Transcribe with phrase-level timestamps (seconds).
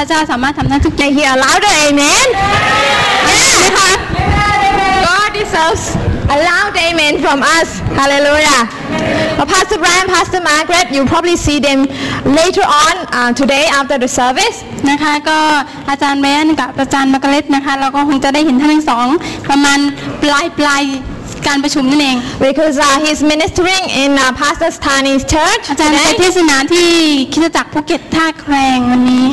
[0.00, 2.26] ระเจ้าสามารถทำได้ทุกอย่าง Can I hear a louder amen?
[3.64, 3.90] นะคะ
[5.06, 5.84] God deserves
[6.34, 7.68] a loud amen from us.
[8.00, 8.60] Hallelujah.
[9.36, 11.80] Well, Pastor Brian, Pastor Margaret, you probably see them
[12.40, 14.56] later on uh, today after the service.
[14.90, 15.38] นะคะก็
[15.90, 19.06] อาจารย์แมนกับอาจารย์มาร์กาเร็ตนะคะเราก็คงจะได้เห็นท่านทั้งสอง
[19.50, 19.78] ประมาณ
[20.22, 20.82] ปลายปลาย
[21.46, 26.30] การประชุมนั่นเอง Because uh, he's ministering in uh, Pastor Stani's church อาจารย์ไปเท today.
[26.36, 26.90] ศนาที่
[27.32, 29.26] คริดจักรภูเก็ตท่าแครงวันนี้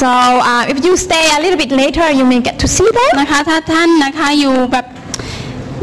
[0.00, 3.12] So uh, if you stay a little bit later, you may get to see them.
[3.20, 4.86] นะคะถ้าท่านนะคะอยู่แบบ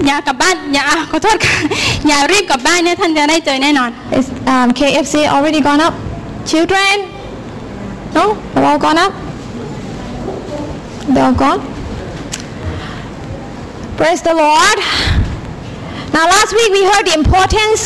[0.05, 1.55] อย่ากลับบ้านอย่าอ่ะขอโทษค่ะ
[2.08, 5.94] อย่ารีบกลับบ้านเนี่ยท่านจะได้เจอแน่นอน Is um, KFC already gone up?
[6.52, 6.95] Children?
[8.17, 8.26] No?
[8.53, 9.13] They're all gone up?
[11.13, 11.62] They're all gone?
[13.99, 14.77] Praise the Lord.
[16.16, 17.80] Now, last week we heard the importance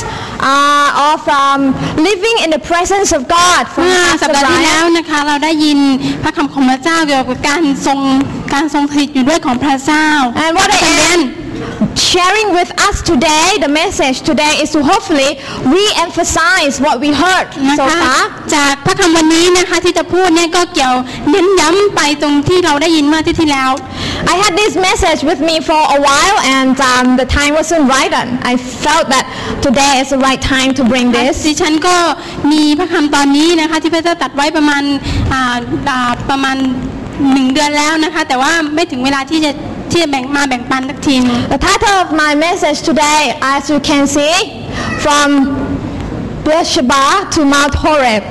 [0.52, 1.60] uh, of um,
[2.08, 4.96] living in the presence of God from เมื่อสัป Pastor ดาห์ที่แล้ว Brian.
[4.98, 5.78] นะคะเราได้ยิน
[6.22, 8.00] พระคำของพระเจ้าเกี่ยวกับการทรง
[8.52, 10.06] การทรงสถิตอยู่ด้วยของพระเจ้า
[10.42, 14.80] And what I อาจารย์ am เบน sharing with us today, the message today is to
[14.90, 15.30] hopefully
[15.76, 18.20] re-emphasize what we heard นะ so คะ far.
[18.54, 20.94] จากพระคำวันนี้นะคะที่จะพูดเนี่ยก็เกี่ยว
[21.30, 23.70] เน้นย้ำไปตรงที่เราได้ยินเมื่ออาที่ที่แล้ว
[24.32, 28.12] I had this message with me for a while and um, the time wasn't right
[28.20, 29.24] and I felt that
[29.66, 31.34] today is the right time to bring this.
[31.46, 31.96] ดิฉันก็
[32.52, 34.82] มีพระคำตอนนี้นะคะที่พระเจ้าตัดไว้ประมาณ
[35.32, 35.56] อ่า
[35.88, 36.56] อ่าประมาณ
[37.32, 39.50] หนึ่งเดือนแล้วนะคะ แต่ว่าไม่ถึงเวลาที่จะ
[39.92, 43.22] ที่จะแบ่งมาแบ่งปันสักทีหนึง The title of my message today,
[43.54, 44.34] as you can see,
[45.04, 45.28] from
[46.46, 48.22] Beersheba to Mount Horeb.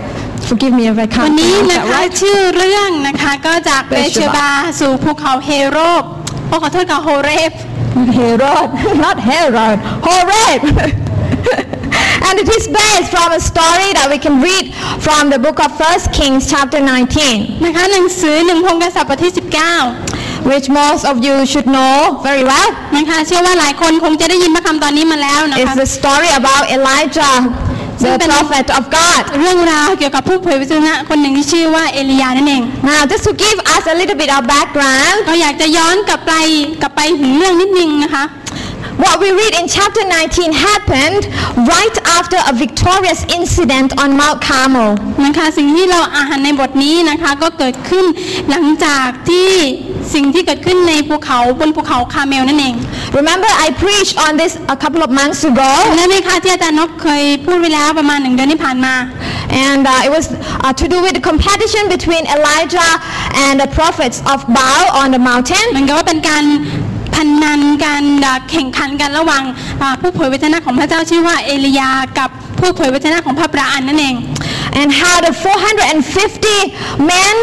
[0.49, 2.11] Forgive me if I วัน can't นี้ pronounce นะ that คะ right.
[2.21, 6.03] ชื่อเรื่องนะคะก็จากเบเชบาสู่ภูเขาเฮโรบ
[6.47, 7.53] โอ้ขอโทษค่ะโฮเรฟ
[8.17, 8.69] Herod,
[9.05, 10.61] not Herod, Horeb.
[12.27, 14.65] and it is based from a story that we can read
[15.05, 16.79] from the book of 1 Kings chapter
[17.23, 19.33] 19, นะคะหนังสือหนึ่งพงกษัตริย์บทที่
[20.49, 21.95] which most of you should know
[22.27, 22.69] very well.
[22.83, 29.21] 19นะคะเชื่อว่าหลายคนคงจะได้ยินพระคำตอนนี้มาแล้วนะ It's คะ the story about Elijah, the Something- prophet of God.
[29.39, 36.33] เรื่องราวเกี่ยวกับผู้เผยพระชนะคนหนึ่งที่ชื่อว่าเอลียานั่นเอง Now, just to give us a little bit of background, ก็อยากจะย้อนกลับไป
[36.81, 38.23] กลับไปถึงเรื่องนิดนึงนะคะ
[39.02, 41.22] what we read in chapter 19 happened
[41.74, 44.90] right after a victorious incident on Mount Carmel.
[45.24, 48.04] นะคะสิ่งที่เราอ่านในบทนี้นะคะก็เกิดขึ้น
[48.50, 49.50] หลังจากที่
[50.14, 52.74] สิ่งที่เกิดขึ้นในภูเขาบนภูเขาคาเมลนั่นเอง
[53.18, 58.94] Remember, I preached on this a couple of months ago, จำได้ไหมคะที่อาจารย์นกเคยพูดไว้แล้วประมาณหนึ่งเดือนที่ผ่านมา
[59.68, 60.26] and uh, it was
[60.64, 62.90] uh, to do with the competition between Elijah
[63.44, 65.66] and the prophets of Baal on the mountain.
[65.70, 66.44] เหมือนกับว่าเป็นการ
[67.15, 68.03] พันนันกัน
[68.51, 69.43] แข่งขันกันระหว่าง
[70.01, 71.89] ผู้เผยพระชนะของพระเจ้าชื่อว่าเอลียา
[72.19, 74.15] กับ ผู้เผยพระชนะของพระปราอันนั่นเอง
[74.79, 77.35] and how the 450 men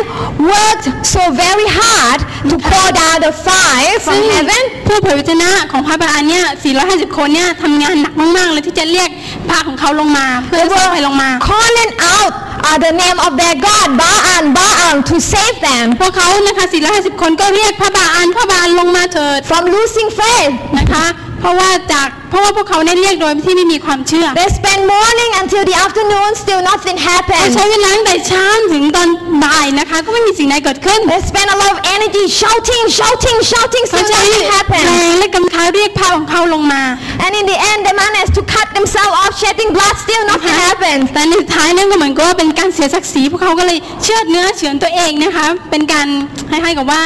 [0.53, 6.44] worked so very hard to pour down the fire ซึ่ from ง heaven ผู้เผยพระชนะของพระปราอันเนี่ย
[6.82, 9.09] 450 คนเนี่ยทำงานหนักมากๆเลยที่จะเรียก
[9.49, 12.33] พระของเขาลงมา เพื่อ They ส่งไปลงมา were calling out
[12.69, 20.10] uh, the name of their god Baal Baal to save them พวกเขานะคะ450 คนก็เรียกพระบาอันพระบาอันลงมาเถิด from losing
[20.19, 29.09] faith นะคะเพ ราะว่าจากเพราะว่าพวกเขาเนี่ยเรียกโดยที่ไม่มีความเชื่อ they spent morning until the afternoon still nothing เขา happened ใช้เวลาตั้งแต่เช้าถึงตอน
[29.45, 34.87] บ่ายนะคะก็ไม่มีสิ่งใดเกิดขึ้น they spent a lot of energy shouting shouting shouting เขา still ใช้ nothing แร happened
[35.12, 36.83] งและกำค้าเรียกพระของเขาลงมา
[37.25, 41.03] and in the end they managed to cut themselves off shedding blood still nothing happened
[41.15, 46.09] แต่ในสุดท้ายนั่นก็เหมือนกับว่าเป็นการเสียศักดิ์ศรีพวกเขาก็เลยเชือดเนื้อเฉือนตัวเองนะคะเป็นการ
[46.51, 47.03] คล้ายๆกับว่า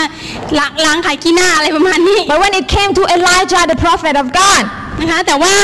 [0.59, 4.63] ล้างล้างไข่ขี้หน้าอะไรประมาณนี้ but when it came to Elijah the prophet of God
[5.01, 5.55] นะคะแต่ว่า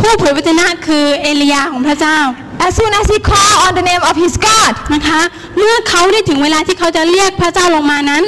[0.00, 2.18] ผู้เผยพระชนะคือเอลียาของพระเจ้า
[2.66, 5.20] as soon as he called on the name of his God นะคะ
[5.56, 8.24] เมื่อเขาได้ถึงเวลาที่เขาจะเรียกพระเจ้าลงมานั้น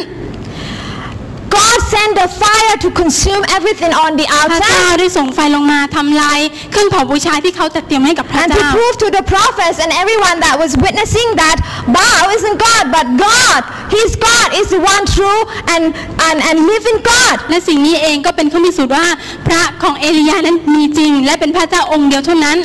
[1.88, 6.40] God sent the fire to consume everything on the พระเจ้า outside ได้ส่งไฟลงมาทำลาย
[6.72, 11.56] เครื่องเผาบูชาที่เขาจัดเตรียมให้กับพระ and to เจ้า prove to the prophets and everyone that was witnessing that
[11.96, 13.60] Baal isn't God but God
[13.96, 15.40] his God is the one true
[15.74, 15.84] and,
[16.26, 19.06] and, and living God และสิ่งนี้เองก็เป็นเครื่องพิสูจน์ว่า
[19.46, 22.58] พระของเอลียานั้นมีจริง และเป็นพระเจ้าองค์เดียวเท่านั้น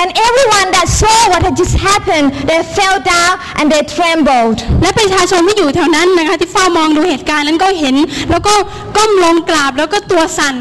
[0.00, 7.96] and everyone that saw what had just happened they fell down and they trembled และประชาชนที่อยู่แถวนั้นนะคะที่เฝ้ามองดูเหตุการณ์นั้นก็เห็น
[8.30, 8.54] แล้วก็
[8.96, 10.54] ก้มลงกราบแล้วก็ตัวสั่น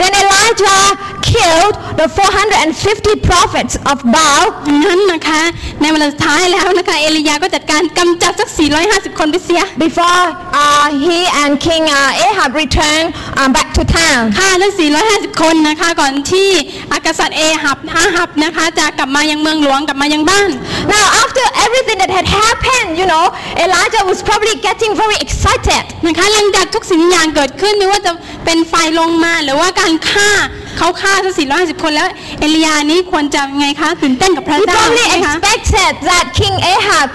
[0.00, 0.84] Then Elijah
[1.30, 5.42] killed the 450 prophets of Baal ดังนั้นนะคะ
[5.80, 8.48] ในเวลาสุดท้ายแล้วนะคะ เอลียาก็จัดการกำจัดสัก
[8.84, 10.24] 450 คนไปเสีย before
[10.62, 13.08] uh, he and King uh, Ahab returned
[13.40, 14.22] um, back to town.
[14.38, 14.72] ฆ่าทั้ง
[15.06, 16.50] 450 คนนะคะ ก่อนที่
[16.92, 20.50] อากษัตริย์เอหับอาหับนะคะ จะกลับมายังเมืองหลวงกลับมายังบ้าน
[20.94, 23.24] Now, after everything that had happened, you know,
[23.64, 25.82] Elijah was probably getting very excited.
[26.06, 28.12] นะคะหลังจากทุกสิ่งทุกอย่างเกิดขึ้นไม่ว่าจะ
[28.44, 30.30] เป็นไฟลงมาหรือว่าการฆ่า
[30.78, 32.08] เขาฆ่าทั้ง450 คนแล้ว
[32.40, 37.06] เอลียานี้ควรจะยังไงคะตื่นเต้นกับพระ He เจ้า probably ใช่ไหมคะ expected that King Ahab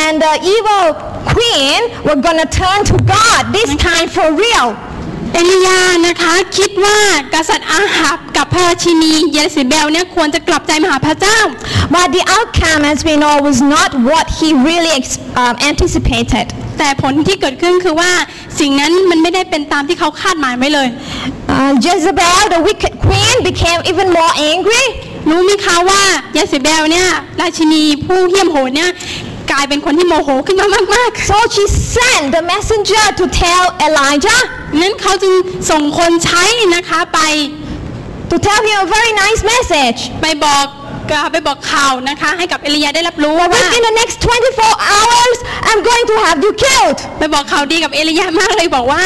[0.00, 0.84] and the evil
[1.34, 4.68] queen were going to turn to God this time for real.
[5.34, 6.98] เอลียานะคะคิดว่า
[7.34, 11.38] กษัตริย์อาหับกับพระราชินีเยซิเบลเนี่ยควรจะกลับใจมาหาพระเจ้า
[11.94, 16.46] But the outcome, as we know, was not what he really ex- um, anticipated.
[16.78, 18.12] แต่ผลที่เกิดขึ้นคือว่า
[18.60, 20.88] สิ่งนั้นมันไม่ได้เป็นตามที่เขาคาดหมายไว้เลย
[21.60, 24.84] Uh, Jezebel, the wicked queen, became even more angry.
[25.30, 26.02] รู้ไหมคะว่า
[26.34, 27.08] เยซิเบลเนี่ย
[27.40, 28.90] ราชินีผู้เหี้ยมโหดเนี่ย
[29.50, 31.64] กลายเป็นคนที่โมโหขึ้นมามาก So she
[31.96, 35.34] sent the messenger to tell Elijah ๆนั้นเขาจึง
[35.70, 37.20] ส่งคนใช้นะคะไป
[38.30, 40.00] to tell him a very nice message.
[40.20, 40.66] ไปบอก
[41.32, 44.16] ไปบอกข่าวนะคะ ให้กับเอลียาได้รับรู้ว่า Within the next
[44.54, 45.36] 24 hours,
[45.68, 46.98] I'm going to have you killed.
[47.18, 49.04] ไปบอกข่าวดีกับเอลียามากเลยบอกว่า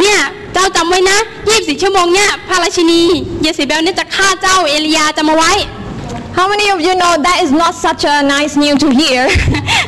[0.00, 0.18] เนี่ย
[0.52, 1.18] เจ้าจำไว้นะ
[1.50, 3.02] 24 ชั่วโมงเนี่ยพระราชินี
[3.42, 5.52] เยซิเบลเนี่ยจะฆ่าเจ้าเอลียาจะมาไว้
[6.38, 9.20] How many of you know that is not such a nice news to hear?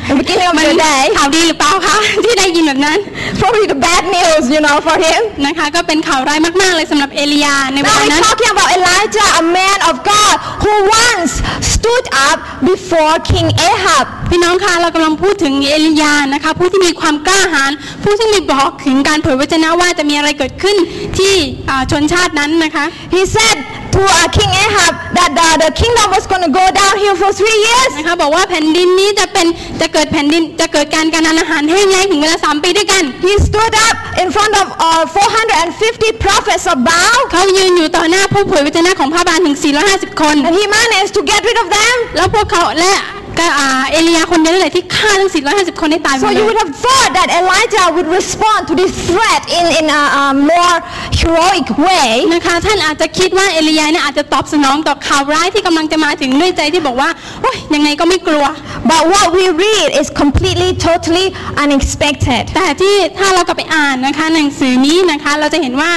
[0.09, 1.03] The beginning of มัน your day.
[1.17, 2.97] ข่าวดีหรือเปล่าคะที่ได้ยินแบบนั้น
[3.41, 5.21] Probably the bad news, you know, for him.
[5.45, 10.73] นะคะก็เป็นข่าวร้ายมากๆเลยสำหรับเอลียาในเว Now ลา we're นั้น talking about Elijah, a man of God who
[11.03, 11.33] once
[11.73, 12.37] stood up
[12.71, 14.05] before King Ahab.
[14.31, 17.71] พี่น้องคะเรากำลังพูดถึงเอลียานะคะผู้ที่มีความกล้าหาญ
[18.03, 20.77] ผู้ที่มีบอกถึงการเผยวจนะว่าจะมีอะไรเกิดขึ้น
[21.17, 21.35] ที่
[21.69, 23.57] อ่าชนชาตินั้นนะคะ He said
[23.97, 27.59] to uh, King Ahab that the, the kingdom was going to go downhill for three
[27.67, 27.91] years.
[27.97, 29.47] นะคะบอกว่าแผ่นดินนี้จะเป็น
[29.81, 39.57] จะเกิดแผ่นดินจะเกิดการการทานอาหารแห้งแล้งถึงเวลา3ปีด้วยกัน He stood up in front of uh, 450 prophets of Baal เขายืนอยู่ต่อหน้าผู้เผยพระชนะของพระบาลถึง
[39.89, 41.95] 450 คน and he managed to get rid of them.
[42.15, 42.93] แล้วพวกเขาและ
[43.39, 48.73] ก็อ่าเอลียาคนเดียวนั่นแหละที่ฆ่าทั้ง 450 คนให้ตายหม So ดเล you ย would have thought that Elijah would respond to
[48.81, 50.75] this threat in, in a, a more
[51.21, 52.09] heroic way.
[52.33, 57.09] นะคะท่านอาจจะคิดว่าเอลียาเนี่ยอาจจะตอบสนองต่อข่าวร้ายที่กำลังจะมาถึงด้วยใจที่บอกว่า
[57.41, 58.45] โอ้ยยังไงก็ไม่กลัว
[58.91, 61.27] But what we read is completely, totally
[61.63, 62.43] unexpected.
[62.55, 65.91] แต่ที่ถ้าเรากลับไปอ่านนะคะหนังสือนี้นะคะเราจะเห็นว่า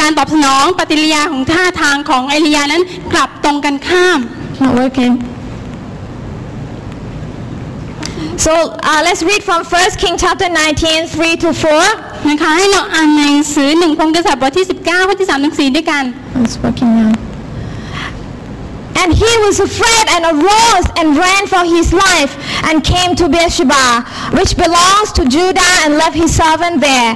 [0.00, 2.82] การตอบสนองปฏิกิริยาของท่าทางของเอลียานั้น
[3.12, 4.18] กลับตรงกันข้าม
[4.62, 5.33] Not working.
[8.45, 8.51] So
[8.89, 12.29] uh, let's read from 1 King chapter 19, 3 to 4.
[12.29, 16.03] นะคะให้เราอ่านหนังสือหนึ่งพงศ์กษัตริย์บทที่ 19ข้อที่3ถึง4ด้วยกัน
[16.41, 17.11] It's working now.
[19.01, 22.31] And he was afraid and arose and ran for his life
[22.67, 23.85] and came to Beersheba,
[24.37, 27.11] which belongs to Judah, and left his servant there.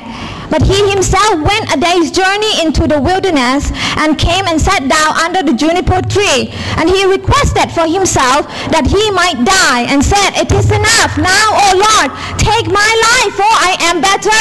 [0.49, 5.11] But he himself went a day's journey into the wilderness and came and sat down
[5.25, 6.53] under the juniper tree.
[6.77, 11.45] And he requested for himself that he might die and said, It is enough now,
[11.65, 14.39] O Lord, take my life, for I am better,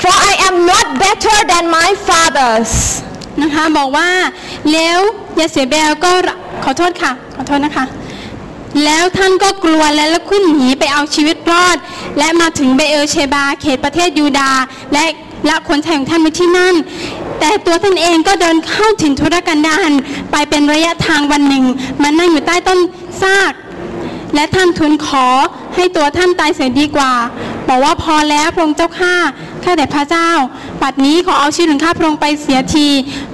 [0.00, 3.02] for I am not better than my fathers.
[3.42, 4.10] นะคะบอกว่า
[4.72, 4.98] แล้ว
[5.38, 6.10] ยาเสเบลก็
[6.64, 7.84] ขอโทษค่ะ ขอโทษนะคะ
[8.85, 11.77] แล้วท่านก็กลัวและแล้วขึ้นหนีไปเอาชีวิตรอด
[12.17, 14.51] และมาถึงเบเอลเชบา เขตประเทศยูดา
[14.93, 15.03] และ
[15.49, 16.75] ละคนชายของท่านไว้ที่นั่น
[17.39, 19.91] แต่ตัวท่านเองก็เดินเข้าถิ่นทุรกันดาร
[20.31, 21.65] ไปเป็นระยะทางวันหนึ่ง
[22.01, 22.79] มานั่งอยู่ใต้ต้น
[23.21, 23.53] ซาก
[24.35, 25.27] และท่านทูลขอ
[25.75, 27.13] ให้ตัวท่านตายเสียดีกว่า
[27.67, 29.15] บอกว่าพอแล้วพระองค์เจ้าข้า
[29.63, 30.29] ข้าแต่พระเจ้า
[30.81, 32.87] ปัดนี้ขอเอาชีวิตของข้าพระองค์ไปเสียที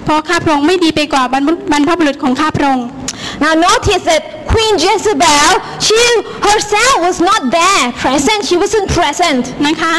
[0.03, 2.86] เพราะข้าพระองค์ไม่ดีไปกว่าบรรพบรรพบุรุษของข้าพระองค์
[3.41, 4.24] Now notice that
[4.60, 5.96] Queen Jezebel, she
[6.42, 8.44] herself was not there present.
[8.50, 9.44] She wasn't present.
[9.68, 9.94] นะคะ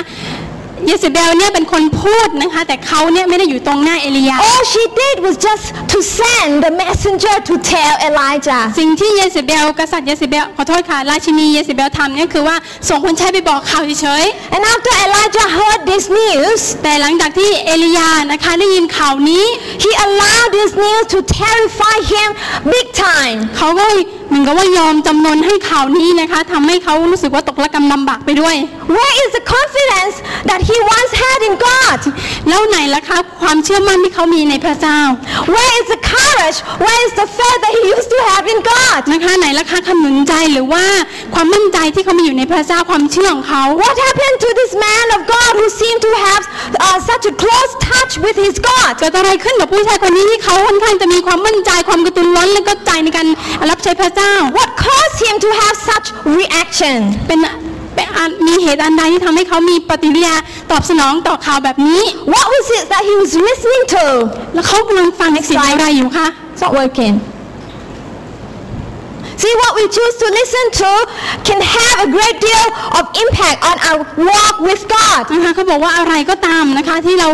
[0.87, 8.63] เยสเบลเนี่ยเป็นคนพูดนะคะแต่เขาเนี่ยไม่ได้อยู่ตรงหน้าเอลียา All she did was just to send the messenger to tell Elijah.
[8.81, 12.57] สิ่งที่เยสเบลกษัตริย์เยสเบลขอโทษค่ะราชินีเยสเบลทำเนี่ยคือว่า
[12.89, 14.25] ส่งคนใช้ไปบอกข่าวเฉย
[14.55, 19.45] And after Elijah heard this news, ๆแต่หลังจากที่เอลียานะคะได้ยินข่าวนี้
[19.85, 22.29] he allowed this news to terrify him
[22.75, 23.39] big time.
[23.57, 23.87] เขาก็
[24.31, 28.57] เหมือนกับว่ายอมจำนนให้ข่าวนี้นะคะทำให้เขารู้สึกว่าตกระกำลำบากไปด้วย
[28.97, 30.15] Where is the confidence
[30.51, 32.01] that he once had in God?
[32.49, 35.01] แล้วไหนล่ะคะความเชื่อมั่นที่เขามีในพระเจ้า
[35.55, 36.59] Where is the courage?
[36.85, 39.01] Where is the faith that he used to have in God?
[39.13, 40.85] นะคะไหนล่ะคะคำหนุนใจหรือว่า
[41.35, 47.35] ความมั่นใจที่เขามีอยู่ในพระเจ้าความเชื่อของเขา What happened to this man of God who seemed to have uh, uh, such a
[47.43, 48.93] close touch with his God?
[49.01, 53.27] เกิดอะไรขึ้นกับผู้ชายคนนี้ที่เขาค่อนข้างจะมีความมั่นใจความกระตือรือร้นและก็ใจในการ
[53.71, 54.20] รับใช้พระเจ้า
[54.57, 56.07] What caused him to have such
[56.39, 56.97] reaction?
[57.29, 57.39] เป็น
[57.95, 60.35] เป็นอันมีเหตุอันใดที่ทำให้เขามีปฏิกิริยา
[60.71, 62.03] ตอบสนองต่อข่าวแบบนี้
[62.35, 64.05] What was it that he was listening to?
[64.55, 67.15] แล้วเขากำลังฟังเสียงอะไรอยู่คะ It's not working.
[69.41, 70.91] See, what we choose to listen to
[71.49, 72.67] can have a great deal
[72.99, 75.23] of impact on our walk with God.
[75.33, 77.29] นะคะเขาบอกว่าอะไรก็ตามนะคะที่เรา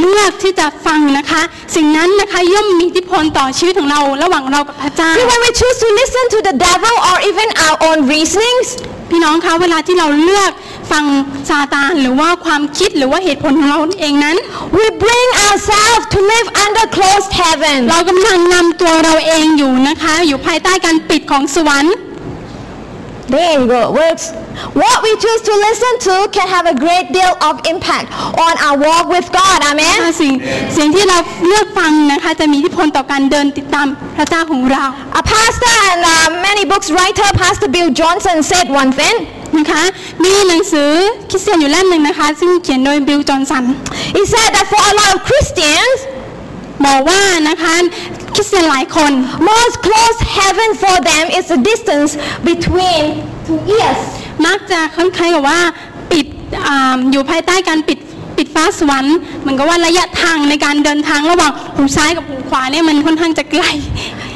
[0.00, 1.42] เลือกที่จะฟังนะคะ
[1.76, 8.68] สิ่งนั้นนะคะย่อมมีอิทธิพลต่อชีวิตของเราระหว่างเรากับพระเจ้า See, when we choose to listen to the devil or even our own reasonings,
[9.10, 10.52] พี่น้องคะเวลาที่เราเลือก
[10.92, 11.04] ฟัง
[11.50, 14.36] ซาตานหรือว่าความคิดหรือว่าเหตุผลของเราเองนั้น
[14.76, 17.78] we bring ourselves to live under closed heaven.
[17.90, 21.96] เรากำลังนำตัวเราเองอยู่นะคะ อยู่ภายใต้การปิดของสวรรค์
[23.32, 24.24] There you go, it works.
[24.74, 28.12] What we choose to listen to can have a great deal of impact
[28.46, 29.58] on our walk with God.
[29.64, 29.98] นะคะ Amen.
[30.20, 30.32] สิ่ง
[30.78, 34.84] สิ่งที่เราเลือกฟังนะคะจะมีอิทธิพลต่อการเดินติดตามพระเจ้าของเรา
[35.20, 39.16] A pastor and uh, many books writer, Pastor Bill Johnson, said one thing.
[39.58, 39.82] นะคะ
[40.24, 40.90] มีหนังสือ
[41.30, 43.64] คริสเตียนอยู่เล่มหนึ่งนะคะ ซึ่งเขียนโดยบิลจอห์นสัน
[44.16, 45.98] He said that for a lot of Christians,
[46.86, 47.74] บอกว่านะคะ
[48.34, 49.12] คริสเตียนหลายคน
[49.50, 52.10] most close heaven for them is the distance
[52.48, 53.02] between
[53.46, 54.00] two ears.
[54.46, 55.60] มักจะคล้ายๆกับว่า
[56.12, 56.26] ปิด
[56.66, 57.98] อาอยู่ภายใต้การปิด
[58.36, 63.64] ปิดฟ้าสวรรค์เหมือนกับว่าระยะทางในการเดินทางระหว่างหูซ้ายกับหูขวาเนี่ยมันค่อนข้างจะไกล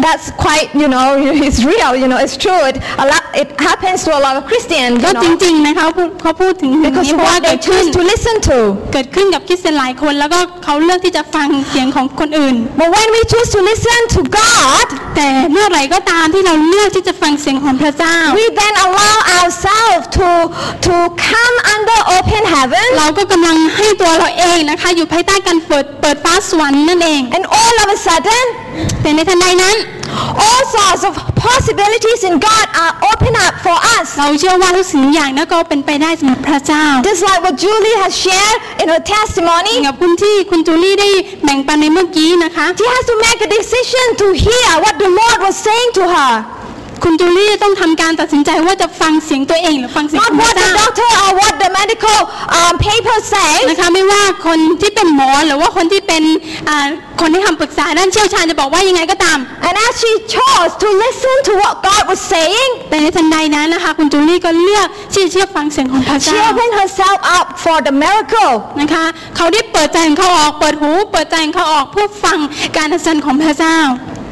[0.05, 1.07] That's quite, you know,
[1.47, 2.61] it's real, you know, it's true.
[2.71, 6.95] It, a lot, it happens to a lot of Christians, ก็ you จ know, ริงๆนะคะเขาพูดเขาพูดถึงอย่าง
[6.95, 8.59] because นี้ of เพราะว่า what เกิ they ดขึ้น choose to listen to.
[8.93, 14.87] เกิดขึ้นกับคริสเตียนหลายคนแล้วก็เขาเลือกที่จะฟังเสียงของคนอื่น But when we choose to listen to God,
[15.17, 20.29] แต่เมื่อไหร่ก็ตามที่เราเลือกที่จะฟังเสียงของพระเจ้า we then allow ourselves to,
[20.87, 20.95] to
[21.31, 28.45] come under open heaven เราก็กำลังให้ตัวเราเองนะคะ อยู่ภายใต้การเปิดเปิดฟ้าสวรรค์นั่นเอง and all of a sudden,
[29.03, 29.77] แต่ในทันใดนั้น
[30.46, 31.14] all sorts of
[31.48, 34.08] possibilities in God are open up for us.
[34.20, 41.10] เราเชื่อว่าทุกสิ่งอย่างนั้นก็เป็นไปได้สำหรับพระเจ้า Just like what Julie has shared in her testimony, กับคุณที่คุณจูลี่ได้
[41.44, 46.32] แบ่งปันในเมื่อกี้นะคะ she has to make a decision to hear what the Lord was saying to her.
[47.05, 52.19] คุณจูลี่ต้องทำการตัดสินใจว่าจะฟังเสียงตัวเองหรือฟังเสียงข Not องพ what ระ the เจ้า doctor or what the medical
[52.59, 53.61] um, paper says.
[53.71, 56.23] นะคะไม่ว่าคนที่เป็นหมอหรือว่าคนที่เป็น
[56.69, 56.89] อ่า
[57.21, 66.75] คนที่ทำปรึกษาด้านเชี่ยวชาญจะบอกว่ายังไงก็ตาม And as she chose to listen to what God was saying, แต่ในทันใดนั้นนะคะคุณจูลี่ก็เลือกที่จะเชื่อฟังเสียงของพระ she เจ้า opened
[66.81, 68.53] herself up for the miracle.
[68.81, 69.05] นะคะ
[69.37, 72.39] เขาได้เปิดใจของเขาออกเปิดหู เปิดใจของเขาออกเพื่อฟัง
[72.77, 73.79] การอัศจรรย์ของพระเจ้า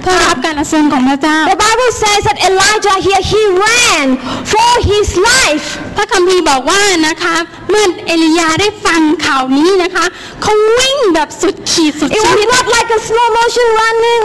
[0.04, 4.06] เพื่อรับการอัศจรรย์ของพระเจ้า The Bible says that Elijah here, he ran
[4.52, 5.66] for his life.
[5.96, 7.37] พระคัมภีร์บอกว่านะคะ
[7.70, 10.04] เมื่อเอลียาได้ฟังข่าวนี้นะคะ
[10.42, 14.25] เขาวิ่งแบบสุดขีดสุด It ชี was วิต not like a slow motion running,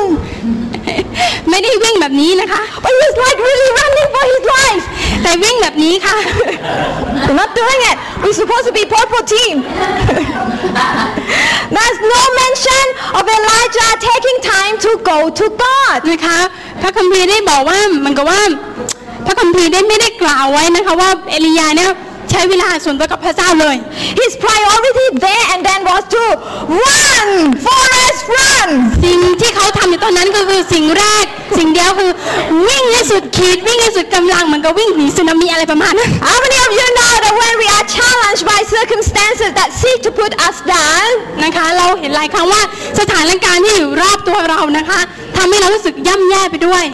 [1.49, 4.83] ไม่ได้วิ่งแบบนี้นะคะ but he's like really running for his life.
[5.23, 6.17] แต่วิ่งแบบนี้ค่ะ
[7.25, 7.97] We're not doing it.
[8.21, 9.55] We're supposed to be purple team.
[11.75, 12.85] There's no mention
[13.17, 15.99] of Elijah taking time to go to God.
[16.11, 16.39] นะคะ
[16.81, 18.41] พระคัมภีร์ได้บอกว่าเหมันก็ว่า
[19.25, 21.91] พระคัมภีร์ได้ไม่ได้กล่าวไว้นะคะว่าเอลียาเนี่ย
[22.31, 23.75] ใช้เวลาส่วนตัวกับพระเจ้าเลย
[24.21, 26.23] His priority there and then was to
[26.85, 27.27] run,
[27.65, 28.69] Forrest, run.
[29.03, 31.25] สิ่งที่เขาทำในตอนนั้นก็คือสิ่งแรก
[31.57, 32.11] สิ่งเดียวคือ
[32.67, 40.11] วิ่งให้สุดขีดวิ่งให้สุดกำลังเหมือนกับวิ่งหนีสึนามิอะไรประมาณนั้น How many of you know that when we are challenged by circumstances that seek to
[40.21, 41.07] put us down,
[41.43, 42.61] นะคะเราเห็นหลายครั้งว่า
[42.99, 44.99] สถานการณ์ที่อยู่รอบตัวเรานะคะ
[45.37, 46.85] ทำให้เรารู้สึกย่ำแย่ไปด้วย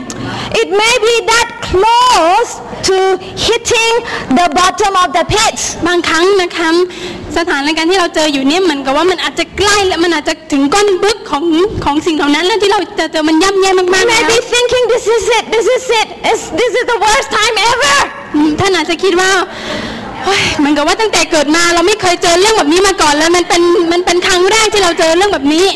[0.62, 2.52] it may be that close
[2.88, 2.98] to
[3.46, 3.94] hitting
[4.40, 5.58] the bottom of the pit.
[5.88, 6.70] บางครั้งนะคะ
[7.38, 11.44] สถานการณ์ที่เราเจออยู่เนี่ยเหมือนกับว่ามันอาจจะใกล้และมันอาจจะถึงก้นบึกของ
[11.86, 16.86] ของสิ่งเหล่านั้นแล้วที่เราจะเจอมันย่ำแย่มาก You ๆแล้ may ว be thinking, this is it, this is it, It's- this is
[16.94, 17.96] the worst time ever.
[18.36, 19.32] อืมท่านอาจจะคิดว่า
[20.24, 25.68] เฮ้ยเหมือนกับว่าตั้งแต่เกิดมาเราไม่เคยเจอเรื่องแบบนี้มาก่อนแล้วมันเป็นมันเป็นครั้งแรกที่เราเจอเรื่องแบบนี้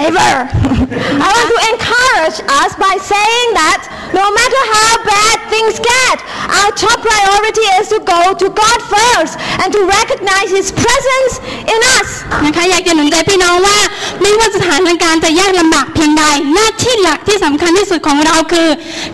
[0.00, 0.32] Ever.
[1.22, 6.16] I want to encourage us by saying that no matter how bad things get,
[6.58, 11.32] our top priority is to go to God first and to recognize His presence
[11.70, 12.08] in us.
[12.44, 13.78] นะคะอยากจะหนุนใจพี่น้องว่า
[14.20, 16.24] ไม่ว่าสถานการณ์จะยากลำบากเพียงใด
[16.54, 18.68] หน้าที่หลักที่สำคัญที่สุดของเราคือ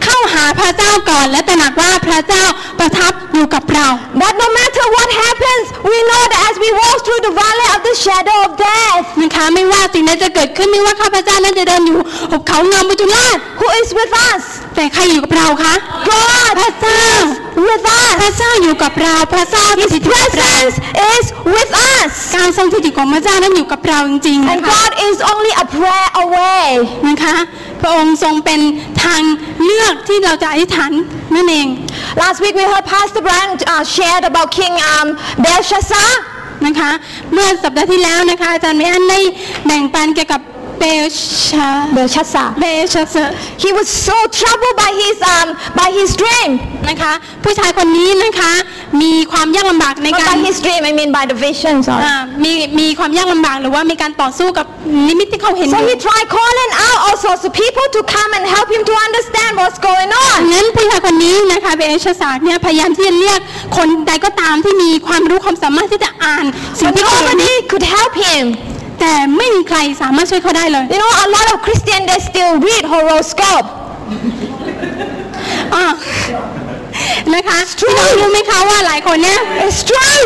[0.04, 2.44] เข้าหาพระเจ้าก่อนและตระหนักว่าพระเจ้า
[2.78, 3.86] ประทับอยู่กับเรา
[4.20, 5.08] That no matter what
[6.63, 11.99] we walk through the valley of the shadow of death, นะคะไม่ว่าสิ่งใดจะเกิดขึ้นไม่ว่าข้าพเจ้านั้นจะเดินอยู่
[12.31, 14.43] หุบเขาเงาบุจุราช who is with us?
[14.75, 15.73] แต่ใครอยู่กับเราคะ
[16.09, 17.03] God พระเจ้า
[17.67, 18.13] with พ us.
[18.23, 20.75] ระเจ้าอยู่กับเราพระเจ้าที่ His สิทธิ์กับเรา presence
[21.13, 22.09] is with us.
[22.09, 22.13] us.
[22.35, 26.65] การทรงสถิตของพระเจ้านั้นอยู่กับเราจริงๆ And นะคะ God is only a prayer away.
[27.07, 27.35] นะคะ
[27.81, 28.59] พระองค์ทรงเป็น
[29.03, 29.21] ทาง
[29.63, 30.91] เลือกที่เราจะอธิษฐาน
[31.35, 31.67] นั่นเอง
[32.21, 35.07] Last week we heard Pastor Brian uh, shared about King um,
[35.43, 36.09] Belshazzar.
[36.67, 36.91] นะคะ
[37.33, 39.19] เมื่อสัปดาห์ที่แล้วนะคะอาจารย์ไมอันได้
[39.65, 40.41] แบ่งปันเกี่ยวกับ
[40.83, 41.07] เบล
[41.49, 42.47] ชา Belshazzar.
[42.61, 45.47] เบลชาเซอร์ He was so troubled by his um,
[45.79, 46.49] by his dream.
[46.89, 47.13] นะคะ
[47.43, 48.53] ผู้ชายคนนี้นะคะ
[49.01, 51.75] มีความยากลำบากใน Not การ by his dream, I mean by the vision.
[51.87, 52.01] Sorry.
[52.03, 54.65] อ่ามีมีความยากลำบากหรือว่ามีการต่อสู้กับ
[55.07, 58.83] นิมิตที่เขาเห็นอ So ยู่ he tried calling out all sorts of people to come and help him
[58.89, 60.39] to understand what's going ดั on.
[60.49, 63.39] งนั้นผู้ชายคนนี้นะคะเบลชาสากเนี่ยพยายามที่จะเรียก
[63.77, 66.45] คนใดก็ตามที่มีความรู้ความสามารถที่จะอ่าน
[66.79, 68.43] สิ่ง But ที่เขาเห็น nobody could help him.
[69.05, 73.67] แต่ไม่มีใครสามารถช่วยเขาได้เลย You know, a lot of Christians they still read horoscope.
[75.75, 75.85] อ่า
[77.33, 80.25] นะคะพี่น้องรู้ไหมคะว่าหลายคนเนี่ย It's true.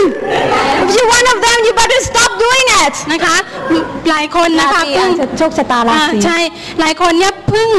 [0.84, 2.94] If you're one of them, you better stop doing it.
[3.14, 3.36] นะคะ
[4.10, 6.40] หลายคนนะคะเพิ่งโชคชะตาราอ่าศี ใช่
[6.80, 7.70] หลายคนเนี่ยเพิ่ง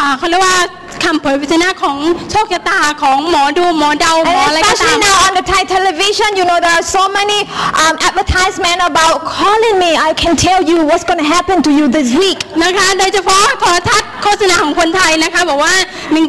[0.00, 0.56] อ่าเขาเรียกว่า
[1.04, 1.96] คำเผยพระชนะของ
[2.30, 7.38] โชคชะตาของหมอดูหมอเดาหมอ And อะไรก็ตาม especially now on the Thai television, you know, there are so many
[7.82, 9.90] um, advertisements about calling me.
[10.08, 12.38] I can tell you what's going to happen to you this week.
[12.62, 15.74] นะคะโดยเฉพาะโทรทัศน์โฆษณาของคนไทยนะคะบอกว่า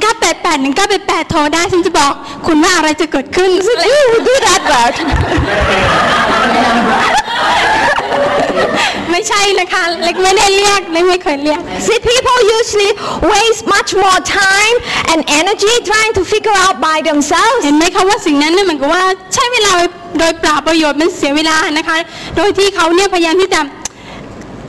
[0.07, 0.57] 1988
[0.87, 2.13] 1988 โทรได้ฉันจะบอก
[2.47, 3.49] คุณว่าอะไรจะเกิดขึ้น
[3.91, 4.93] You do that, but
[9.11, 12.91] ไม่ใช่นะคะเล็กไม่ได้เรียกเล็กไม่เคยเรียก see, people usually
[13.31, 14.58] waste much more time
[15.11, 19.81] and energy trying to figure out by themselves เห็นไหมคะว่าสิ่งนั้นเนี่ยเหมือนกับว่าใช้เวลาไป
[20.19, 21.97] โดยเปล่าประโยชน์มันเสียเวลานะคะ
[22.37, 23.61] โดยที่เขาเนี่ยพยายามที่จะ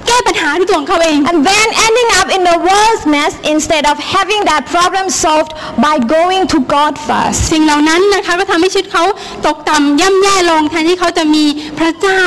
[0.06, 5.52] แก้ปัญหาด้วยตัวของเขาเอง and then ending up in the world's mess instead of having that problem solved
[5.86, 7.38] by going to God first.
[7.52, 9.04] สิ่งเหล่านั้นนะคะก็ทำให้ชีวิตเขา
[9.46, 11.44] ตกต่ำย่ำแย่ลงแทนที่เขาจะมี
[11.78, 12.22] พระเจ้า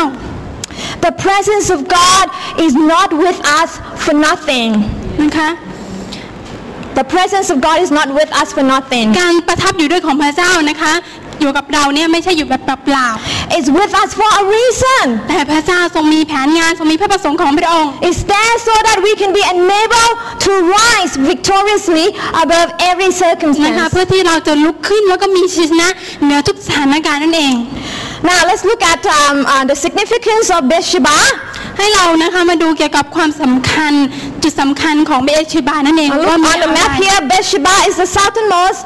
[1.05, 2.25] The presence of God
[2.65, 3.69] is not with us
[4.03, 4.69] for nothing.
[5.23, 5.49] นะคะ
[7.00, 9.06] The presence of God is not with us for nothing.
[9.22, 10.94] การประทับอยู่ด้วยของพระเจ้านะคะ
[11.40, 13.08] อยู่กับเราเนี่ยไม่ใช่อยู่แบบเปล่า
[13.56, 15.04] It's with us for a reason.
[15.18, 20.14] ๆแต่พระเจ้าทรงมีแผนงานทรงมีพระประสงค์ของพระองค์ It's there so that we can be enabled
[20.46, 22.06] to rise victoriously
[22.42, 23.90] above every นะคะ circumstance.
[23.92, 25.88] เพื่อที่เราจะลุกขึ้นแล้วก็มีชัยชนะ
[26.22, 27.54] เหนือทุกสถานการณ์นั่นเอง
[28.30, 31.16] Now let's look at um, uh, the significance of Bathsheba.
[31.77, 33.93] ให้เรานะคะมาดูเกี่ยวกับความสำคัญ
[34.43, 37.19] จุดสำคัญของเบเอชิบานั่นเอง Uh, ว่า Look มี on อะ the ไร map here.
[37.31, 38.85] Bathsheba is the southernmost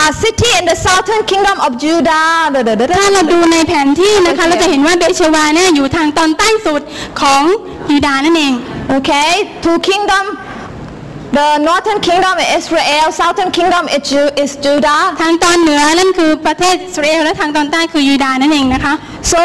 [0.00, 2.30] uh, city in the southern kingdom of Judah.
[2.54, 2.94] Da, da, da, da.
[2.98, 6.82] ถ้าเราดูในแผนที่นะคะ เราจะเห็นว่าเบเชวาเนี่ยอยู่ทางตอนใต้สุด
[7.20, 7.42] ของ
[7.90, 8.54] ยูดาห์นั่นเอง
[8.96, 9.30] Okay,
[9.64, 10.24] two kingdom.
[11.38, 15.02] The northern kingdom is Israel, southern kingdom is, Ju- is Judah.
[15.22, 18.94] ทางตอนเหนือนั่นคือประเทศอิสราเอลและทางตอนใต้คือยูดาห์นั่นเองนะคะ
[19.32, 19.40] So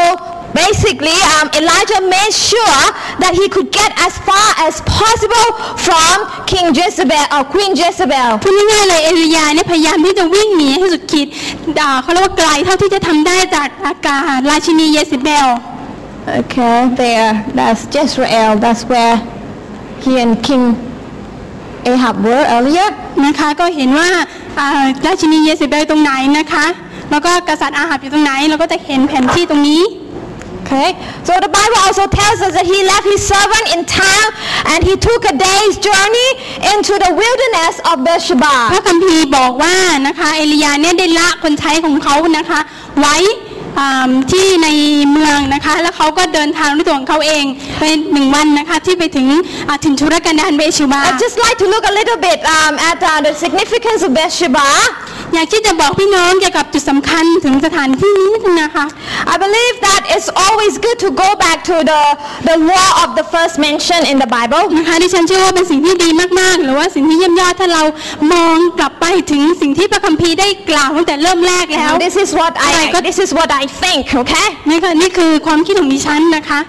[0.54, 2.82] basically, um, Elijah made sure
[3.22, 8.30] that he could get as far as possible from King Jezebel or Queen Jezebel.
[8.44, 11.28] พูดง่ายๆเลยเอลียาเนี่ยพยายามที่จะวิ่งหนีให้สุดขีด
[11.80, 15.50] อ่าเขาเรียกว่าไกลเท่าที่จะทำได้จากอากาศราชินีเยสิเบล
[16.40, 18.52] Okay, there, that's Jezreel.
[18.64, 19.16] That's where
[20.04, 20.64] he and King
[21.92, 22.90] Ahab were earlier.
[23.26, 24.10] นะคะก็เห็นว่า
[24.60, 24.68] อ่า
[25.06, 26.66] ราชินีเยสิเบลตรงไหนนะคะ
[27.12, 29.82] แล้วก็กษัตริย์อาหับอยู่ตรงไหน เราก็จะเห็นแผนที่ตรงนี้
[30.64, 30.96] Okay,
[31.28, 34.28] so the Bible also tells us that he left his servant in town
[34.72, 36.30] and he took a day's journey
[36.74, 38.54] into the wilderness of พ Beersheba.
[38.76, 39.76] ระคัมภีร์บอกว่า
[40.08, 42.60] นะคะเอลียาเนี่ยได้ละคนใช้ของเขานะคะ
[43.00, 43.18] ไว้
[43.80, 44.68] อ่าที่ใน
[45.12, 47.44] เมืองนะคะแล้วเขาก็เดินทางด้วยตัวของเขาเอง
[47.80, 49.28] ไปหนึ่งวันนะคะที่ไปถึง
[49.68, 54.68] อ่าถิ่นทุรกันดารเบชูบา I'd just like to look a little bit um, at uh, the significance of Beersheba.
[55.34, 58.86] อยากที่จะบอกพี่น้องเกี่ยวกับจุดสำคัญถึงสถานที่นี้นิดนึงนะคะ
[59.34, 62.02] I believe that it's always good to go back to the,
[62.50, 64.64] the law of the first mention in the Bible.
[64.78, 67.84] นะคะดิฉันเชื่อว่าเป็นสิ่งที่ดีมากๆ หรือว่าสิ่งที่เยี่ยมยอดถ้าเรา
[68.34, 73.04] มองกลับไปถึงสิ่งที่พระคัมภีร์ได้กล่าวตั้งแต่เริ่มแรกแล้ว Now, this is what I Alright, good.
[73.10, 74.02] this is what I think.
[74.22, 74.48] Okay.
[74.70, 76.60] นี่ค่ะนี่คือความคิดของดิฉันนะคะ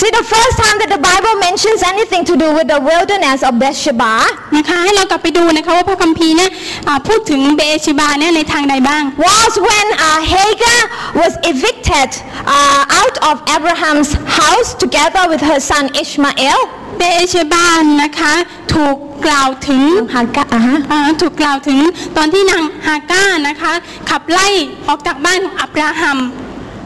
[0.00, 3.52] See, the first time that the Bible mentions anything to do with the wilderness of
[3.62, 4.12] Beersheba
[4.56, 6.50] นะคะให้เรากลับไปดูนะคะว่าพระคัมภีร์เนี่ย
[6.88, 10.80] อ่าพูดถึงเบชิบาเนี่ยในทางใดบ้าง was when uh, Hagar
[11.20, 12.10] was evicted
[12.54, 14.10] uh, out of Abraham's
[14.40, 16.58] house together with her son Ishmael.
[16.98, 17.66] เบเชบา
[18.02, 18.34] นะคะ
[18.74, 19.82] ถูกกล่าวถึง
[20.14, 20.78] Hagar, uh-huh.
[20.92, 21.78] อ่าถูกกล่าวถึง
[22.16, 23.72] ตอนที่นางฮาก้านะคะ
[24.10, 24.48] ขับไล่
[24.88, 26.18] ออกจากบ้านของอับราฮัม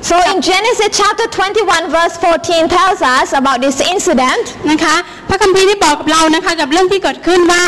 [0.03, 4.43] So in Genesis chapter 21 verse 14 tells us about this incident.
[4.71, 4.95] นะคะ
[5.29, 7.65] พระคัมภีร์ได้บอกกับเรานะคะกับเรื่องที่เกิดขึ้นว่า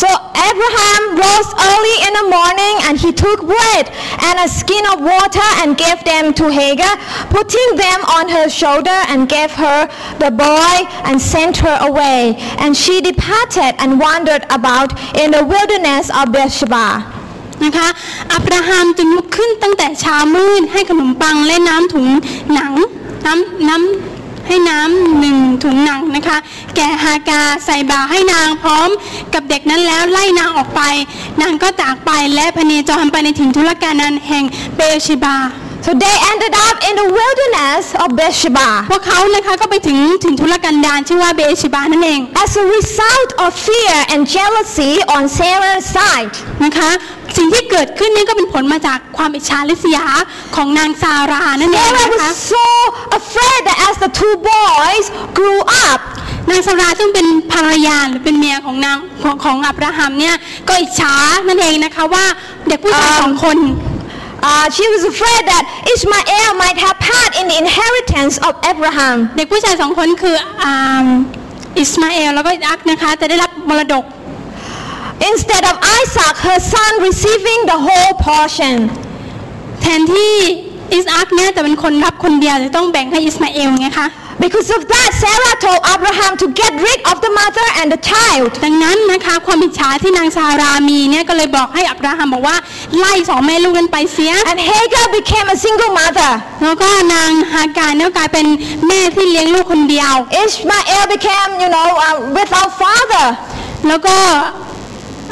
[0.00, 0.06] So
[0.50, 3.84] Abraham rose early in the morning and he took bread
[4.22, 6.94] and a skin of water and gave them to Hagar,
[7.28, 9.78] putting them on her shoulder and gave her
[10.22, 12.36] the boy and sent her away.
[12.62, 17.13] And she departed and wandered about in the wilderness of Beersheba.
[17.65, 17.87] นะคะ
[18.33, 22.07] อับราฮัมจึงลุกขึ้นตั้งแต่เช้ามืดให้ขนมปังและน้ำถุง
[22.53, 22.73] หนัง
[23.25, 26.37] น้ำน้ำให้น้ำหนึ่งถุงหนังนะคะ
[26.75, 28.89] แก่ฮากาใส่บาให้นางพร้อม
[29.33, 30.81] กับเด็กนั้นแล้วไล่นางออกไป
[31.41, 34.43] นางก็จากไปและพเนจรไปในถิ่นทุรกันดารแห่ง
[34.75, 35.37] เบอชิบา
[35.85, 38.69] So they ended up in the wilderness of Beersheba.
[38.91, 46.33] พวกเขานะคะก็ไปถึงถิ่นทุรกันดารชื่อว่าเบอร์ชิบานั่นเอง As a result of fear and jealousy on Sarah's side,
[46.65, 46.89] นะคะ
[47.37, 50.05] สิ่งที่เกิดขึ้นนี่ก็เป็นผลมาจากความอิจฉาริษยา
[50.55, 52.67] ของนางซารานั่นเอง Sarah นะคะ was so
[53.19, 55.05] afraid that as the two boys
[55.37, 55.99] grew up,
[56.49, 60.35] นางซาราซึ่งเป็นภรรยาหรือเป็นเมียของนางของของอับราฮัมเนี่ย
[60.67, 61.13] ก็อิจฉา
[61.47, 62.25] นั่นเองนะคะว่า
[62.67, 63.57] เด็กผู้ชาย Um, สองคน
[64.47, 69.17] uh, she was afraid that Ishmael might have part in the inheritance of Abraham.
[69.35, 71.07] เด็กผู้ชายสองคนคืออ่า
[71.79, 74.05] อิสมาเอลแล้วก็อิอักนะคะจะได้รับมรดก
[75.31, 78.75] Instead of Isaac, her son, receiving the whole portion.
[79.81, 80.35] แทนที่
[80.93, 88.51] อิสอักเนี่ยจะเป็นคนรับคนเดียวจะต้องแบ่งให้อิสมาเอลไงคะ Because of that, Sarah told Abraham to get rid of the mother and the child.
[88.65, 92.57] ดังนั้นนะคะความอิจฉาที่นางซารามีเนี่ยก็เลยบอกให้อับราฮัมบอกว่า
[92.97, 96.31] ไล่สองแม่ลูกนั้นไปเสีย And Hagar became a single mother.
[96.63, 98.45] แล้วก็นางฮากาเนี่ยกลายเป็น
[98.87, 103.25] แม่ที่เลี้ยงลูกคนเดียว Ishmael became, you know, uh, without father.
[103.87, 104.15] แล้วก็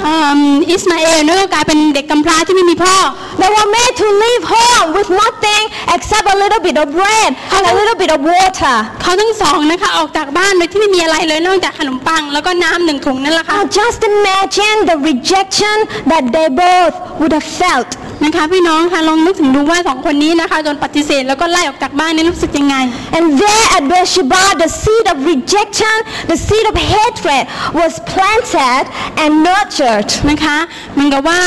[0.05, 2.95] อืมอิสมาเอลเนี่ยก็กลายเป็นเด็กกำพร้าที่ไม่มีพ่อ
[3.41, 5.63] They were made to leave home with nothing
[5.95, 8.75] except a little bit of bread and a little bit of water.
[9.01, 15.77] เขาทั้งสองนะคะออกจากบ้านโดยที่ไม่มีอะไรเลยนอกจากขนมปังแล้วก็น้ำหนึ่งถุงนั่นแหละค่ะ Now just imagine the rejection
[16.11, 17.89] that they both would have felt.
[18.21, 22.75] นะคะพี่น้องค่ะลองนึกถึงดูว่าสองคนนี้นะคะโดนปฏิเสธแล้วก็ไล่ออกจากบ้านนี่รู้สึกยังไง
[23.15, 25.95] And there at Beersheba, the seed of rejection,
[26.31, 27.43] the seed of hatred
[27.79, 28.83] was planted
[29.23, 30.09] and nurtured.
[30.29, 30.57] นะคะ
[30.93, 31.41] เหมือนกับว่า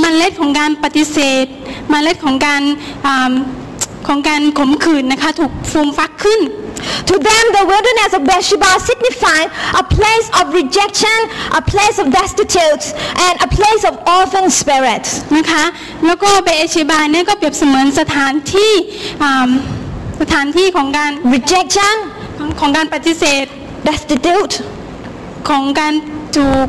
[0.00, 1.44] เมล็ดของการปฏิเสธ
[1.90, 2.62] เมล็ดของการ
[3.06, 3.32] อ่า
[4.08, 6.40] ของการขมขื่นนะคะถูกฟูมฟักขึ้น
[7.10, 9.48] To them, the wilderness of Beersheba signified
[9.82, 11.18] a place of rejection,
[11.60, 12.84] a place of destitute,
[13.26, 15.10] and a place of orphan spirits.
[15.36, 15.64] นะคะ
[16.06, 18.72] แล้วก็เบเอชิบาเนี่ยก็เปรียบเสมือนสถานที่
[19.22, 19.48] อ่า
[20.20, 21.96] สถานที่ของการ Rejection,
[22.38, 23.44] ของของการปฏิเสธ
[23.88, 24.54] destitute,
[25.48, 25.92] ของการ
[26.36, 26.68] ถูก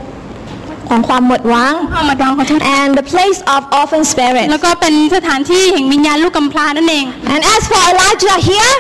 [0.89, 4.49] ของความหมดหวังเอามาดองขอโทษ and the place of orphan spirits.
[4.51, 8.75] แล้วก็เป็นสถานที่แห่งวิญญาณลูกกำพร้านั่นเอง And as for Elijah here,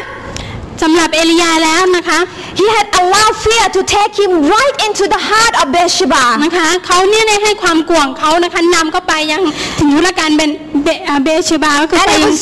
[0.81, 2.19] สำหรับเอลียาแล้วนะคะ
[2.59, 6.23] he had allowed fear to take him right into the heart of Beersheba.
[6.43, 9.41] นะคะเขาเนี่ยได้ให้ความกลัวของเขานะคะนำเข้าไปยัง
[9.79, 10.51] ถึงยุรการเบน
[10.83, 12.33] เบอ่าเบเชบาก็คือไปยัง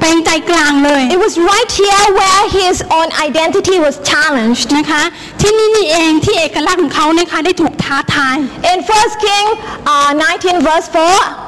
[0.00, 4.68] ไปยังใจกลางเลย It was right here where his own identity was challenged.
[4.78, 5.02] นะคะ
[5.40, 8.36] ที่นี่นี่เองที่เอกลักษณ์ของเขานะคะได้ถูกท้าทาย
[8.70, 9.46] In 1 King
[9.92, 11.47] uh, 19 verse 4,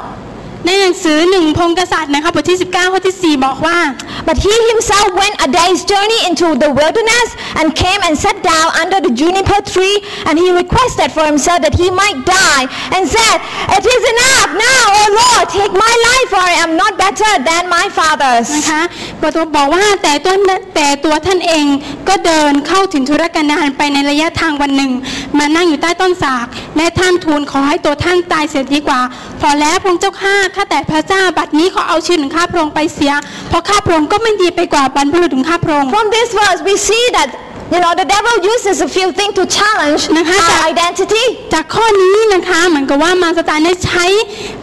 [0.67, 3.79] ในหนังสือหนึ่งพงกษัตริย์นะคะบทที่ 19ข้อที่ 4 บอกว่า
[4.27, 8.69] but he himself went a day's journey into the wilderness and came and sat down
[8.83, 9.97] under the juniper tree
[10.27, 13.37] and he requested for himself that he might die and said,
[13.77, 17.63] It is enough now, O Lord, take my life for I am not better than
[17.77, 18.47] my fathers.
[18.57, 18.83] นะคะ
[19.23, 20.35] บทบอกว่าแต่ตัว
[20.77, 21.67] แต่ตัวท่านเอง
[22.09, 24.93] ก็เดินเข้าถึงธุรกันดารไปในระยะทางวันหนึ่ง
[25.39, 26.47] มานั่งอยู่ใต้ต้นสาก
[26.77, 29.01] และท่านทูลขอให้ตัวท่านตายเสียดีกว่า
[29.41, 33.13] พอแล้วพระองค์เจ้าข้าข้าแต่พระเจ้าบัดนี้ขอเอาชีวิตของข้าพระองค์ไปเสีย
[33.49, 37.29] เพราะข้าพระองค์ก็ไม่ดีไปกว่าบรรพบุรุษของข้าพระองค์ From this verse, we see that
[37.75, 41.25] you know the devil uses a few things to challenge นะคะ our identity.
[41.55, 44.05] จากข้อนี้นะคะเหมือนกับว่ามารสตานได้ใช้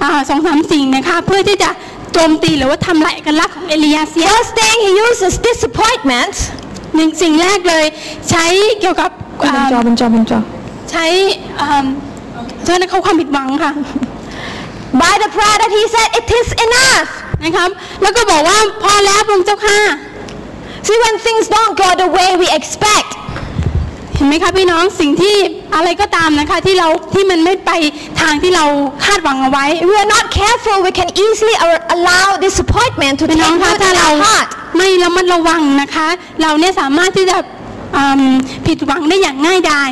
[0.03, 1.69] อ่าสองสามสิ่งนะคะเพื่อที่จะ
[2.13, 6.35] โจมตีหรือว่าทำลายเอกลักษณ์ของเอลียาเสีย First thing, he uses disappointment.
[6.95, 7.85] หนึ่งสิ่งแรกเลย
[8.29, 8.45] ใช้
[8.81, 9.09] เกี่ยวกับ
[9.43, 9.53] อ่า
[10.91, 11.05] ใช้
[11.59, 11.85] อ่า
[12.63, 13.71] เจ้านะเขาความผิดหวังค่ะ
[15.01, 17.07] By the prayer that he said, It is enough.
[17.45, 17.69] นะครับ
[18.01, 19.79] แล้วก็บอกว่าพอแล้วพระองค์เจ้าค่ะ
[20.87, 23.09] See, when things don't go the way we expect,
[24.15, 25.35] เห็นไหมคะพี่น้องสิ่งที่
[25.75, 27.71] อะไรก็ตามนะคะที่เราที่มันไม่ไป
[28.21, 28.65] ทางที่เรา
[29.05, 33.71] คาดหวังเอาไว้ if we are not careful, we can easily a- allow disappointment to พี่ take น้องคะ
[33.73, 34.47] root ถ้า in เรา our heart.
[34.77, 36.07] ไม่ระมัดระวังนะคะ
[36.41, 37.37] เราเนี่ยสามารถที่จะ
[37.95, 38.23] อืม
[38.67, 39.89] ผิดหวังได้อย่างง่ายดาย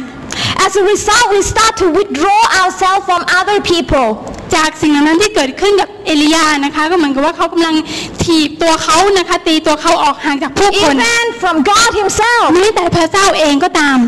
[0.65, 4.07] As a result, we start to withdraw ourselves from other people.
[4.55, 7.75] จากสิ่งเหล่านั้นที่เกิดขึ้นกับเอลียานะคะก็เหมือนกับว่าเขากำลัง
[8.23, 12.43] ถีบตัวเขานะคะตีตัวเขาออกห่างจากผู้คน Even from God Himself.
[12.55, 13.99] แม้แต่พระเจ้าเองก็ตาม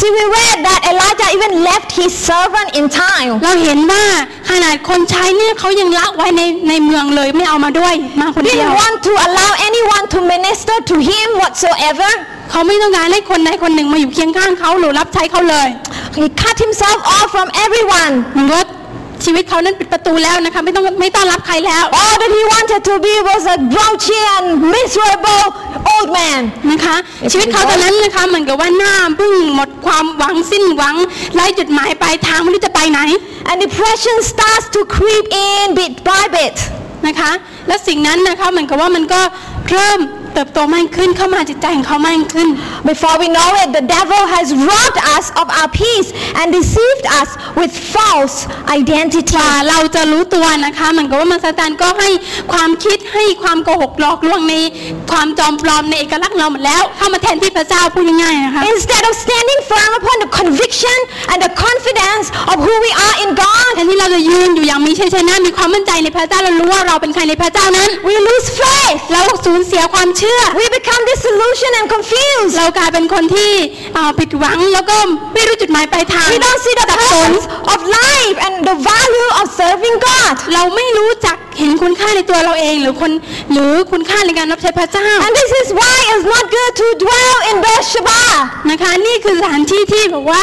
[0.00, 3.30] See, we read that Elijah even left his servant in time.
[3.44, 4.04] เราเห็นว่า
[4.50, 12.10] ขนาดคนใช้เนี่ยเขายังละไว้ในในเมืองเลยไม่เอามาด้วยมาคนเดียว Didn't want to allow anyone to minister to him whatsoever.
[12.50, 15.68] เขาไม่ต้องการให้คนใดคนหนึ่งมาอยู่เคียงข้างเขาหรือรับใช้เขาเลย
[16.18, 18.14] He cut himself off from everyone.
[18.32, 18.62] เหมือนว่า
[19.24, 25.44] ชีวิตเขานั้นปิดประตูแล้วนะคะไม่ต้องไม่ต้อนรับใครแล้ว All that he wanted to be was a grouchy and miserable
[25.94, 26.40] old man.
[26.70, 26.96] นะคะ
[27.32, 30.96] ชีวิตเขาตอนนั้นนะคะเหมือนกับว่าหน้าบึ้งหมดความหวังสิ้นหวัง
[31.34, 33.00] ไร้จุดหมายปลายทางไม่รู้จะไปไหน
[33.48, 36.56] And depression starts to creep in bit by bit.
[37.06, 37.30] นะคะ
[37.68, 39.20] และสิ่งนั้นนะคะเหมือนกับว่ามันก็
[39.70, 40.00] เริ่ม
[40.36, 42.48] เติบโตมากขึ้นเข้ามาจิตใจของเขามากขึ้น
[42.90, 47.30] Before we know it, the devil has robbed us of our peace and deceived us
[47.60, 48.36] with false
[48.70, 49.36] ก identity.
[49.38, 52.10] ว่าเราจะรู้ตัวนะคะเหมือนกับว่ามันซาตานก็ให้
[52.52, 54.54] ความคิดให้ความโกหกหลอกลวงใน
[55.10, 60.98] ความจอมปลอมในเอกลักษณ์เราหมดแล้วเข้ามาแทนที่พระเจ้าพูดง่ายๆนะคะ Instead of standing firm upon the conviction
[61.30, 69.00] and the confidence of who we are in God, แทนที่เราจะยืนอยู่อย่างมีชัยชนะมีความมั่นใจในพระเจ้าเรารู้ว่าเราเป็นใครในพระเจ้านั้น we lose faith.
[69.12, 70.25] เราสูญเสียความเชื่อ
[70.60, 72.52] We become disillusioned and confused.
[72.58, 73.52] เรากลายเป็นคนที่
[73.94, 74.96] เอ่อผิดหวังแล้วก็
[75.34, 80.34] ไม่รู้จุดหมายปลายทาง We don't see the สับสน purpose of life and the value of serving God.
[80.54, 83.12] เราไม่รู้จักเห็นคุณค่าในตัวเราเองหรือคน
[83.52, 88.20] หรือคุณค่าในการรับใช้พระเจ้า And this is why it's not good to dwell in Beersheba.
[88.70, 90.42] นะคะนี่คือสถานที่ที่แบบว่า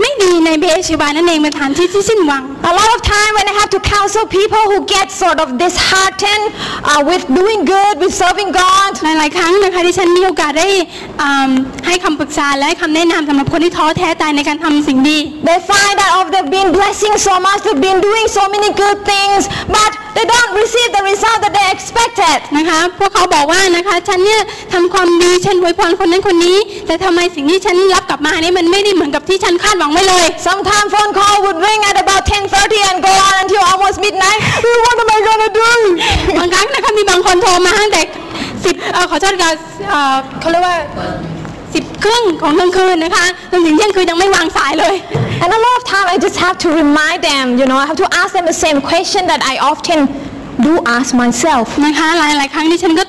[0.00, 5.56] ไม่ดีในเบเชบานั่นเองเป็นสถานที่ที่สิ้นหวัง A lot of time when I have to counsel people who get sort of
[5.56, 6.46] disheartened
[6.82, 10.68] uh, with doing good, with serving God, หลายๆครั้งนะคะที่ฉันมีโอกาสได้
[11.22, 11.50] อ่า
[11.86, 18.98] ให้คำปรึกษาและให้คำแนะนำสำหรับคนที่ท้อแท้ใจในการทำสิ่งดี they find that oh, they've been blessing so much, they've been doing so many good
[19.10, 19.40] things,
[19.76, 22.38] but they don't receive the result that they expected.
[22.56, 24.40] นะคะพวกเขาบอกว่านะคะฉันเนี่ย
[24.72, 32.22] ทำความดีฉันอวยพรคนนั้นคนนี้ แต่ทำไมสิ่งที่ฉันรับกลับมานี่มันไม่ได้เหมือนกับที่ฉันคาดหวังไว้เลย Sometimes phone call would ring at about
[32.56, 34.40] 10:30 and go on until almost midnight.
[34.86, 35.70] what am I gonna do?
[36.38, 38.02] บางครั้งนะคะมีบางคนโทรมาตั้งแต่
[38.64, 39.50] สิบเอ่อขอโทษค่ะ
[39.90, 40.76] เอ่อเขาเรียกว่า
[41.74, 44.94] สิบครึ่งของกลางคืนนะคะจนถึงเที่ยงคืนยังไม่วางสายเลย
[45.42, 48.00] And a lot of time I just have to remind them, you know, I have
[48.04, 49.98] to ask them the same question that I often
[50.66, 51.66] do ask myself.
[51.86, 53.04] นะคะหลายหลายๆครั้งดิฉันก็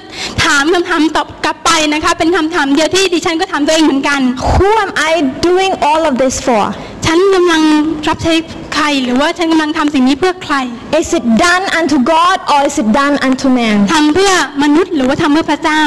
[0.46, 4.20] ถามคำถามตอบกลับไปนะคะเป็นคำถามเดียวที่ดิฉันก็ถามตัวเองเหมือนกัน
[4.54, 5.12] Who am I
[5.48, 6.64] doing all of this for?
[7.06, 7.62] ฉันกำลัง
[8.08, 8.57] รับใช้ใคร
[9.05, 10.55] หรือว่าฉันกำลังทำสิ่งนี้เพื่อใคร
[11.01, 13.79] Is it done unto God or is it done unto man?
[13.95, 15.83] ทำเพื่อมนุษย์หรือว่าทำเพื่อพระเจ้า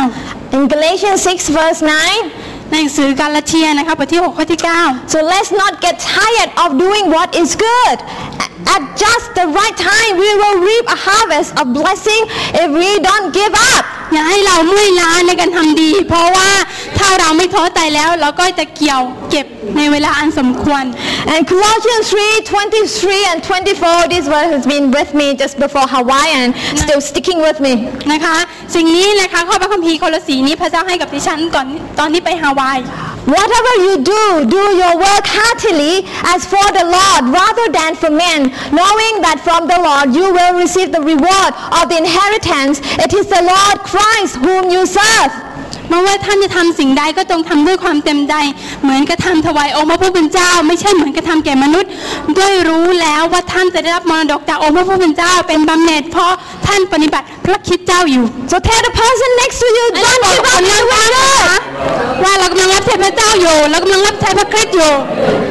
[0.56, 1.82] In Galatians 6 verse
[2.26, 7.98] 9, ในหนังสือกาลาเทียนะคะบทที่6ข้อที่ 9 so let's not get tired of doing what is good.
[8.44, 12.22] A- At just the right time, we will reap a harvest of blessing
[12.64, 13.84] if we don't give up.
[14.13, 16.51] อย่าให้เราเมื่อยล้าในการทำดี เพราะว่า
[16.99, 19.47] ถ้าเราไม่ท้อใจแล้วเราก็จะเกี่ยวเก็บ
[19.77, 20.85] ในเวลาอันสมควร
[21.33, 26.31] And Colossians 3 23 and 24, this verse has been with me just before Hawaii
[26.41, 26.51] and
[26.83, 27.73] still sticking with me.
[28.13, 28.37] นะคะ
[28.75, 31.67] สิ่งนี้นะคะข้อพระคัมภีร์โคลสีนี้พระเจ้าให้กับดิฉันก่อน
[31.99, 32.79] ตอนที่ไปฮาวาย
[33.27, 38.49] Whatever you do, do your work heartily as for the Lord rather than for men,
[38.73, 42.81] knowing that from the Lord you will receive the reward of the inheritance.
[42.97, 45.50] It is the Lord Christ whom you serve.
[45.91, 48.35] ไม่ว่าท่านจะทำสิ่งใดก็จงทำด้วยความเต็มใจ
[48.83, 51.91] เหมือนกระทำถวายองค์พระผู้เป็นเจ้า ไม่ใช่เหมือนกระทำแก่มนุษย์
[52.39, 56.33] ด้วยรู้แล้วว่าท่านจะได้รับมรดกจากองค์พระผู้เป็นเจ้า เป็นบำเหน็จเพราะ
[56.67, 61.11] ท่านปฏิบัติพระคิดเจ้าอยู่ So tell the person next to you, ให้เรา don't บอก give กับ up คนข้าง doing
[61.13, 62.23] ๆนะคะ good.
[62.23, 64.93] ว่าเรากำลังรับใช้พระเจ้าอยู่เรากำลังรับใช้พระคริสต์อยู่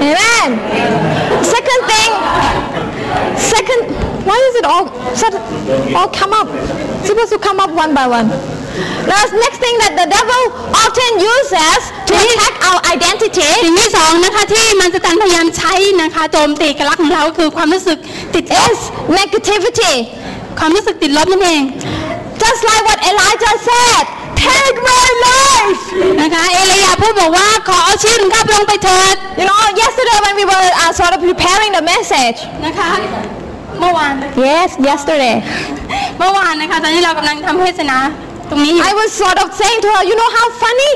[0.07, 0.47] Amen.
[1.53, 2.11] Second thing,
[3.53, 3.81] second,
[4.27, 4.85] why is it all,
[5.21, 5.41] sud-
[5.97, 6.47] all come up?
[6.99, 8.27] It's supposed to come up one by one.
[8.29, 11.79] The next thing that the devil often uses
[12.09, 17.97] to attack our identity สิ่งที่สองนะคะที่มันจะตันพยายามใช้นะคะโจมตีเอกลักษณ์ของเราก็คือความรู้สึก
[18.35, 18.79] ติดลบ is
[19.19, 19.93] negativity.
[20.59, 21.63] ความรู้สึกติดลบนั่นเอง
[22.43, 24.03] Just like what Elijah said,
[24.45, 25.81] take my life.
[26.21, 32.91] นะคะเอลียาพูดบอกว่าขอเอาชีวิตของข้าพระองค์ไปเถิด You know, yesterday when we were uh, sort of preparing the message, นะคะ
[33.79, 34.13] เมื่อวาน
[34.47, 35.35] yes, yesterday,
[36.19, 37.97] เมื่อวานนะคะ ตอนที่เรากำลังทำเทศนา
[38.49, 40.91] ตรงนี้อยู่ I was sort of saying to her, you know how funny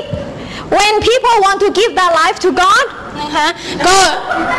[0.76, 2.86] when people want to give their life to God,
[3.22, 3.46] นะคะ
[3.86, 3.96] ก็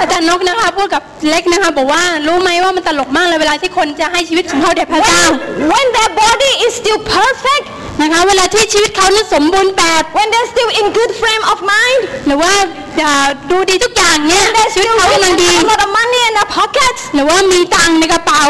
[0.01, 7.65] อาจารย์นกนะคะพูดกับเล็กนะคะ บอกว่ารู้ไหมว่ามันตลกมากเลยเวลาที่คนจะให้ชีวิตของเขาแด่พระเจ้า when, when their body is still perfect,
[8.01, 12.53] นะคะเวลาที่ชีวิตเขานั้นสมบูรณ์แบบ when they're still in good frame of mind, หรือว่า
[13.01, 18.43] อ่าดูดีทุกอย่างเนี่ย they're ชีวิต still เขากำลัง with ดี a lot of money in their pockets, หรือว่ามีตังค์ในกระเป๋า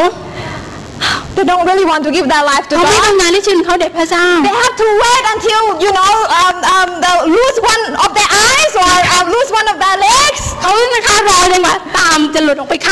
[1.38, 3.04] they don't really want to give their life to เขาไม่ God.
[3.06, 8.32] ต้องการที่ชีวิตของเขาแด่พระเจ้า They have to wait until, you know, um, um, they lose one of their
[8.48, 10.42] eyes or uh, lose one of their legs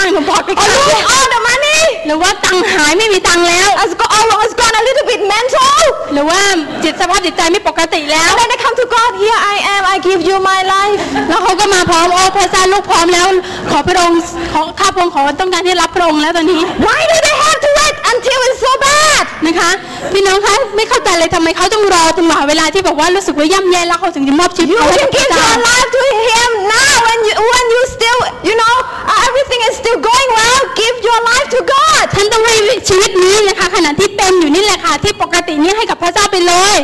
[0.03, 5.05] างหนูบอกไป or ค่ะ lose all the money, หรือว่าตังค์หายไม่มีตังค์แล้ว has go, or has gone a little
[5.11, 5.79] bit mental.
[6.13, 6.41] หรือว่า
[6.83, 10.99] จิตสภาพจิตใจไม่ปกติแล้ว And then they come to God, here I am, I give you my life.
[11.29, 13.27] แล้วเขาก็มาพร้อมโอ้พระเจ้าลูกพร้อมแล้ว
[13.71, 14.19] ขอพระองค์
[14.53, 19.25] ขอข้าพระองค์ขอต้องการที่รับพระองค์แล้วตอนนี้ Why do they have to wait until it's so bad?
[19.47, 19.71] นะคะ
[20.13, 27.65] พี่น้องคะไม่เข้าใจเลยทำไมเขาต้องรอจนกว่าเวลาที่แบบว่ารู้สึกว่าย่ำแย่แล้วเขาถึงจะมอบชีวิต You เขาให้ can กับพ give ระเจ้า your life to Him now when you when
[27.75, 28.19] you still
[28.49, 28.75] you know
[29.11, 30.61] uh, everything is still going well.
[30.81, 32.05] Give your life to God.
[32.15, 32.55] ท่านต้องให้
[32.89, 36.77] ชีวิตนี้นะคะ ขณะที่เป็นอยู่นี่แหละค่ะ ที่ปกตินี้ให้กับพระเจ้าไปเลย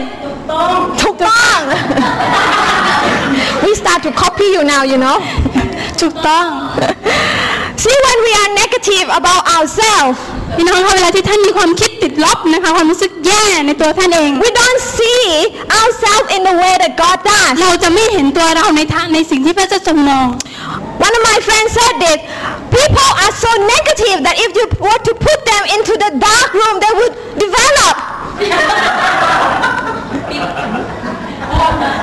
[1.01, 1.57] ถูกต้อง
[3.63, 5.17] We start to copy you now, you know.
[6.01, 6.45] ถูกต้อง
[7.82, 10.18] See, when we are negative about ourselves,
[10.56, 15.24] พี่น้องคะเวลาที่ท่านมีความคิดติดลบนะคะความรู้สึกแย่ในตัวท่านเอง we don't see
[15.78, 17.52] ourselves in the way that God does.
[17.60, 20.28] เราจะไม่เห็นตัวเราในทางในสิ่งที่พระเจ้าทรงมอง
[21.06, 22.18] One of my friends said this.
[22.78, 26.74] People are so negative that if you were to put them into the dark room,
[26.82, 27.94] they would develop.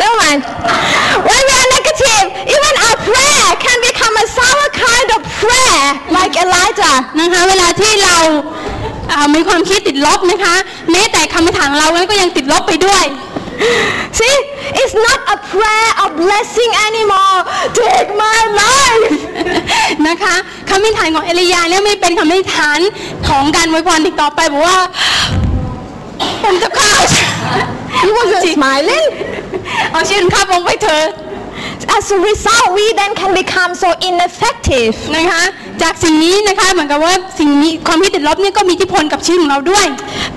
[0.01, 0.41] Never mind.
[1.27, 4.13] When we are negative, even our prayer can become
[5.40, 5.85] prayer,
[6.16, 6.96] like Elijah.
[7.20, 8.16] นะคะเวลาที่เรา
[9.12, 10.55] อ่ามีความคิดติดลบนะคะ
[10.92, 13.05] แม้แต่คำถามเราก็ยังติดลบไปด้วย
[14.18, 14.37] See,
[14.81, 17.38] it's not a prayer of blessing anymore.
[17.79, 19.05] Take my life.
[20.09, 20.37] นะคะ
[20.68, 22.81] คำอธิษฐานของเอลียาเนี่ยไม่เป็นคำอธิษฐาน
[23.29, 24.79] ของการอวยพรอีกต่อไปบอกว่า
[26.44, 26.92] ผมจะฆ่า
[28.03, 29.07] He wasn't smiling.
[29.92, 31.07] เอาชีวิตข้าพงไปเถอะ
[31.88, 34.92] As a result, we then can become so ineffective.
[35.16, 35.42] นะคะ
[35.83, 39.87] จากสิ่งนี้นะคะเหมือนกับว่าสิ่งนี้ความคิดติดลบเนี่ยก็มีอิทธิพลกับชีวิตของเราด้วย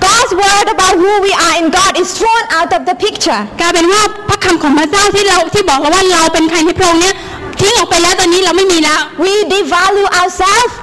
[0.04, 3.40] God's word about who we are in God is thrown out of the picture.
[3.60, 7.14] กลายเป็นว่าพระคำของพระเจ้าที่เราที่บอกเราว่าเราเป็นใครในพระองค์เนี่ย
[7.60, 10.74] ทิ้งออกไปแล้วตอนนี้เราไม่มีแล้ว We devalue ourselves.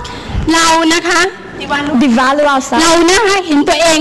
[0.53, 1.21] เรานะคะ
[2.03, 2.81] Devalue ourselves.
[2.81, 3.99] เรานะคะเห็นตัวเอง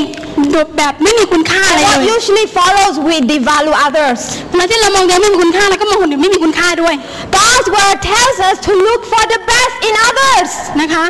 [0.77, 4.19] แบบไม่มีคุณค่าอะไร And เล what ย usually follows, we devalue others.
[4.49, 6.95] เวลาที่เรามองตัวเองไม่มีคุณค่าเราก็มองคนอื่นไม่มีคุณค่าด้วย
[7.37, 10.49] God's word tells us to look for the best in others.
[10.81, 11.05] นะคะ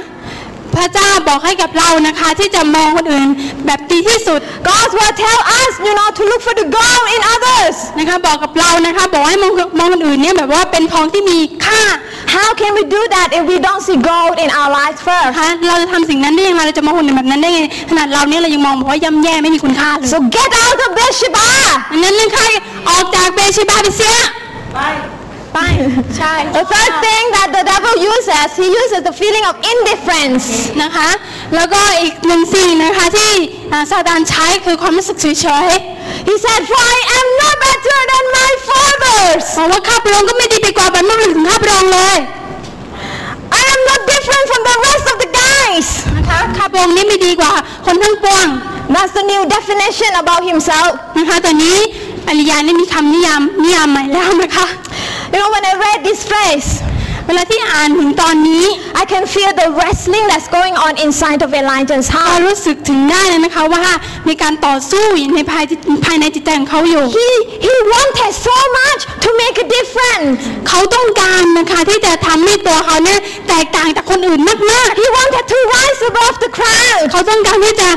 [0.77, 3.29] พระเจ้าบอกให้กับเรานะคะที่จะมองคนอื่น
[3.67, 7.77] แบบดีที่สุด God's word tells us, you know, to look for the gold in others.
[7.99, 11.83] นะคะบอกกับเรานะคะบอกให้มองมองคนอื่นเนี่ยแบบว่าเป็นของที่มีค่า
[12.37, 15.27] How can we do that if we don't see gold in our lives first?
[15.31, 21.49] นะคะเราจะทำสิ่งนั้นได้ยังไงเราจะมองคนอื่นแบบนั้นได้ไงขนาดเราเนี่ยเรายังมองบอกว่าย่ำแย่ไม่มีคุณค่าเลย So get out of Beersheba.
[21.93, 22.47] อันนั้นนะคะ
[22.91, 24.17] ออกจากเบชิบาไปเสีย
[24.75, 24.79] ไป
[25.57, 25.63] ไป
[26.19, 30.45] ใช่ The third thing that the devil uses, he uses the feeling of indifference.
[30.83, 31.09] นะคะ
[31.55, 33.33] แล้วก็อีกหนึ่งสิ่งนะคะที่
[33.73, 35.27] อ่าซาตานใช้คือความรู้สึกเฉ
[35.69, 35.71] ย
[36.29, 39.47] He said, For I am no better than my fathers.
[39.53, 42.17] ๆบอกว่าข้าพระองค์ก็ไม่ดีไปกว่าบรรพบุรุษของข้าพระองค์เลย
[43.61, 45.87] I am not different from the rest of the guys.
[46.17, 47.53] นะคะข้าพระองค์นี่ไม่ดีกว่า
[47.87, 48.47] คนทั้งปวง
[48.95, 50.91] That's the new definition about himself.
[51.19, 51.79] นะคะตอนนี้
[52.29, 54.67] อริยานี่มีคำนิยามนิยามใหม่แล้วนะคะ
[55.37, 56.69] You know, when I read this phrase,
[57.27, 58.65] เวลาที่อ่านถึงตอนนี้
[59.03, 62.41] I can feel the wrestling that's going on inside of Elijah's เรา heart.
[62.47, 63.85] รู้สึกถึงได้เลยนะคะว่า
[64.29, 65.65] มีการต่อสู้อยู่ในภาย
[66.05, 67.29] ภายในจิตใจของเขาอยู่ He,
[67.67, 70.29] he wanted so much to make a difference.
[70.69, 77.01] เขาต้องการนะคะที่จะทำให้ตัวเขาเนี่ยแตกต่างจากคนอื่นมาก He wanted to rise above the crowd.
[77.11, 77.89] เขาต้องการที่จะ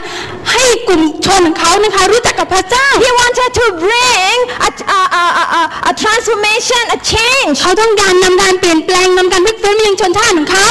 [0.52, 4.38] ให้กลุ่มชนของเขานะคะรู้จักกับพระเจ้า He wanted to bring
[4.68, 5.26] a, a, a,
[5.60, 7.56] a, a, transformation, a change.
[7.62, 10.68] เขาต้องการนำการเปลี่ยนแปลงนำการพลิกฟื้นมายังชนชาติของเขา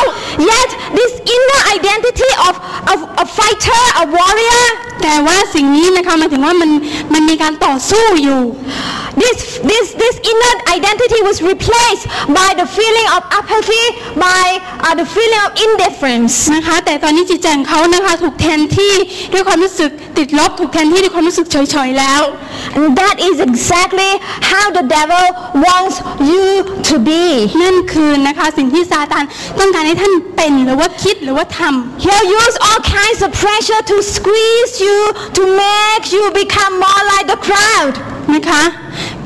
[0.51, 2.55] Yet, this inner identity of,
[2.93, 4.65] of a fighter, a warrior,
[5.03, 6.71] แต่ว่าสิ่งนี้นะคะหมายถึงว่ามัน
[7.13, 8.41] มันมีการต่อสู้อยู่
[9.22, 12.06] this, this, this inner identity was replaced
[12.40, 13.86] by the feeling of apathy,
[14.18, 16.34] by uh, the feeling of indifference.
[16.56, 18.94] นะคะ แต่ตอนนี้จิตใจของเขานะคะถูกแทนที่
[19.34, 22.22] ด้วยความรู้สึกติดลบถูกแทนที่ด้วยความรู้สึกเฉยๆแล้ว
[22.76, 24.12] And that is exactly
[24.52, 25.26] how the devil
[25.66, 25.96] wants
[26.32, 26.46] you
[26.90, 27.26] to be.
[27.64, 29.24] นั่นคือนะคะสิ่งที่ซาตาน
[29.60, 34.98] ต้องการให้ท่านเป็นหรือว่าคิดหรือว่าทำ He'll use all kinds of pressure to squeeze you,
[35.38, 37.94] to make you become more like the crowd.
[38.35, 38.63] นะคะ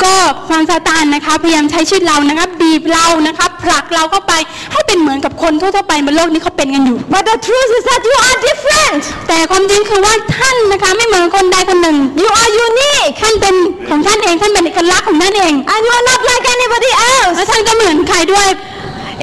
[0.03, 0.15] ก็
[0.49, 4.33] ความซาตานนะคะพยายามใช้ชีวิตเรานะคะบีบเรานะคะผลักเราเข้าไป
[4.73, 9.03] ให้เป็นเหมือนกับคนทั่วๆไปบนโลกนี้เขาเป็นกันอยู่ But the truth is that you are different.
[9.29, 13.13] แต่ความจริงคือว่าท่านนะคะไม่เหมือนคนใดคนหนึ่ง You are unique.
[13.23, 13.55] ท่านเป็น
[13.89, 16.91] ของท่านเองท่านเป็นเอกลักษณ์ของท่านเอง And you are not like anybody
[17.35, 17.49] และ else.
[17.51, 18.47] ท่านก็เหมือนใครด้วย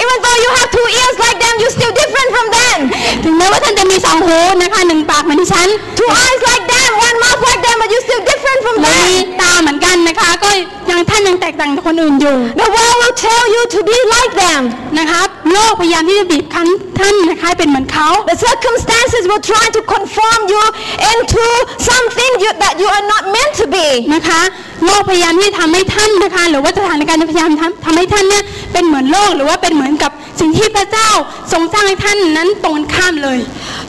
[0.03, 2.77] Even though you have two ears like them, you're still different from them.
[3.23, 5.67] ถึงแม้ว่าท่านจะมีสองหูนะคะหนึ่งปากเหมือนดิฉัน
[5.99, 9.39] Two eyes like them, one mouth like them, but you're still different from และมี them.
[9.41, 10.49] ตาเหมือนกันนะคะก็
[10.89, 14.61] ยังท่านยังแตกต่างจากคนอื่นอยู่ The world will tell you to be like them.
[14.99, 15.21] นะคะ
[15.51, 16.67] โลกพยายามที่จะบีบคั้น
[16.99, 20.63] ท่านนะคะให้เป็นเหมือนเขา The circumstances will try to conform you
[21.11, 21.45] into
[21.89, 23.87] something you, that you are not meant to be.
[24.15, 24.41] นะคะ
[24.85, 31.09] โลกพยายามที่จะทำให้ท่านนะคะ หรือว่าสถานการณ์พยายามทำทำให้ท่านเนี่ยเป็นเหมือนโลกหรือว่าเป็นเหมือนกับสิ่งที่พระเจ้า
[31.51, 33.37] ทรงสร้างให้ท่านนั้นตรงข้ามเลย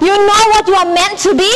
[0.07, 1.53] You know what you are meant to be?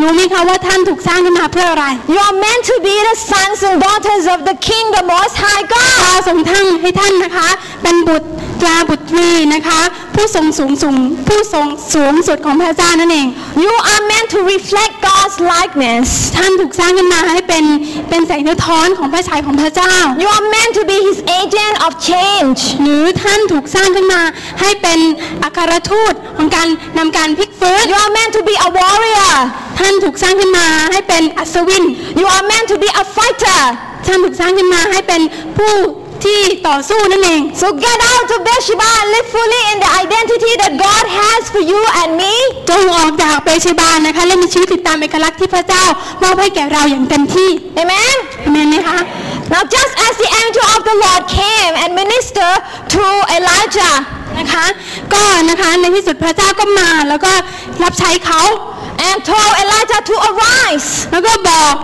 [0.00, 5.34] รู้ไหมคะว่าท่านถูกสร้างขึ้นมาเพื่ออะไร You are meant to be the sons and daughters of the King, the Most
[5.44, 6.20] High พระ God.
[6.28, 7.48] ทรงทั้งให้ท่านนะคะ
[7.82, 8.28] เป็นบุตร
[8.60, 9.80] ตราบุตรีนะคะ
[10.14, 10.96] ผู้ทรงสูงสูง
[11.28, 13.26] ผู้ทรงสูงสุดของพระเจ้านั่นเอง
[13.64, 16.06] You are meant to reflect God's likeness.
[16.36, 17.64] ท่านถูกสร้างขึ้นมาให้เป็น
[18.08, 22.58] เป็นแสงสะท้อนของพระฉายของพระเจ้า You are meant to be His agent of change.
[22.82, 24.20] หรือท่านถูกสร้างขึ้นมา
[24.60, 24.98] ให้เป็น
[25.44, 29.34] อัครทูตของการนำการพลิกฟื้น You are meant to be a warrior.
[29.78, 31.84] ท่านถูกสร้างขึ้นมาให้เป็นอัศวิน
[32.20, 33.60] You are meant to be a fighter.
[34.06, 35.22] ท่านถูกสร้างขึ้นมาให้เป็น
[35.58, 35.74] ผู้
[36.26, 41.42] ที่ต่อสู้นั่นเอง So get out of Beersheba and live fully in the identity that God has
[41.54, 42.34] for you and me.
[42.70, 45.84] จงออกจากเปเชบานะคะและมีชีวิตติดตามเอกลักษณ์ที่พระเจ้า
[46.22, 47.50] มอบให้แก่เราอย่างเต็มที่
[47.82, 48.16] Amen.
[48.44, 48.98] อเมนไหมคะ
[49.52, 52.60] Now just as the angel of the Lord came and ministered
[52.94, 53.04] to
[53.36, 53.94] Elijah,
[54.38, 54.66] นะคะ
[55.14, 57.32] ก็นะคะในที่สุดพระเจ้าก็มาแล้วก็
[57.82, 58.40] รับใช้เขา
[59.08, 60.88] and told Elijah to arise.
[61.12, 61.74] แล้วก็บอก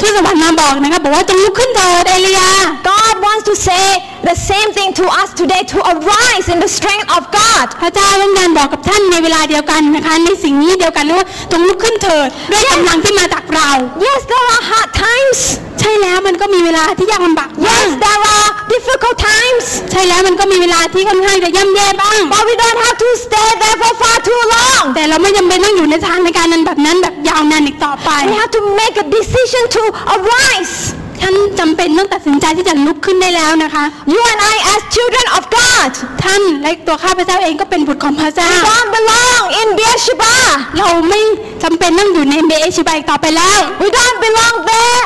[0.00, 2.50] ทูตสวรรค์มาบอกนะคะบอกว่าจงลุกขึ้นเถิดเอลียา
[2.90, 3.86] God wants to say
[4.22, 7.66] the same thing to us today to arise in the strength of God.
[7.82, 13.70] พระเจ้าต้องการบอกกับท่านในเวลาเดียวกันนะคะในสิ่งนี้เดียวกันว่าจงลุกขึ้นเถิดด้วยกำลังที่มาจากเรา
[14.06, 15.40] Yes, there are hard times.
[15.80, 19.64] ใช่แล้วมันก็มีเวลาที่ยากลำบากบ้าง Yes, there are difficult times.
[19.90, 24.84] ใช่แล้วมันก็มีเวลาที่ค่อนข้างจะย่ำแย่บ้าง But we don't have to stay there for far too long.
[24.94, 29.82] แต่เราไม่จำเป็นต้องอยู่ในสถานการณ์นั้นแบบนั้นแบบยาวนานอีกต่อไป We have to make a decision to
[30.14, 30.74] arise.
[31.22, 35.90] ท่านจำเป็นต้องตัดสินใจที่จะลุกขึ้นได้แล้วนะคะ You and I, as children of God,
[36.24, 40.34] ท่านและตัวข้าพเจ้าเองก็เป็นบุตรของพระเจ้า we don't belong in Beersheba.
[40.78, 41.20] เราไม่
[41.62, 45.02] จำเป็นต้องอยู่ในเบเอชิบาอีกต่อไปแล้ว We don't belong there.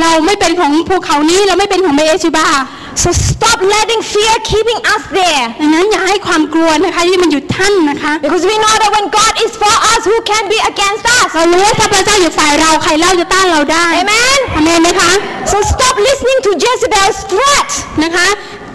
[0.00, 2.46] เราไม่เป็นของภูเขานี้เราไม่เป็นของเบเอชิบา
[2.94, 5.46] So stop letting fear keeping us there.
[5.60, 11.28] ดังนั้นอย่าให้ความกลัวนะคะที่มันหยุดท่านนะคะ Because we know that when God is for us, who can be against us?
[11.34, 14.38] เรารู้ว่าถ้าพระเจ้าอยู่ฝ่ายเราใครเล่าจะต้านเราได้ Amen.
[14.56, 15.12] อเมนไหมคะ
[15.52, 17.70] So stop listening to Jezebel's threat.
[18.04, 18.28] นะคะ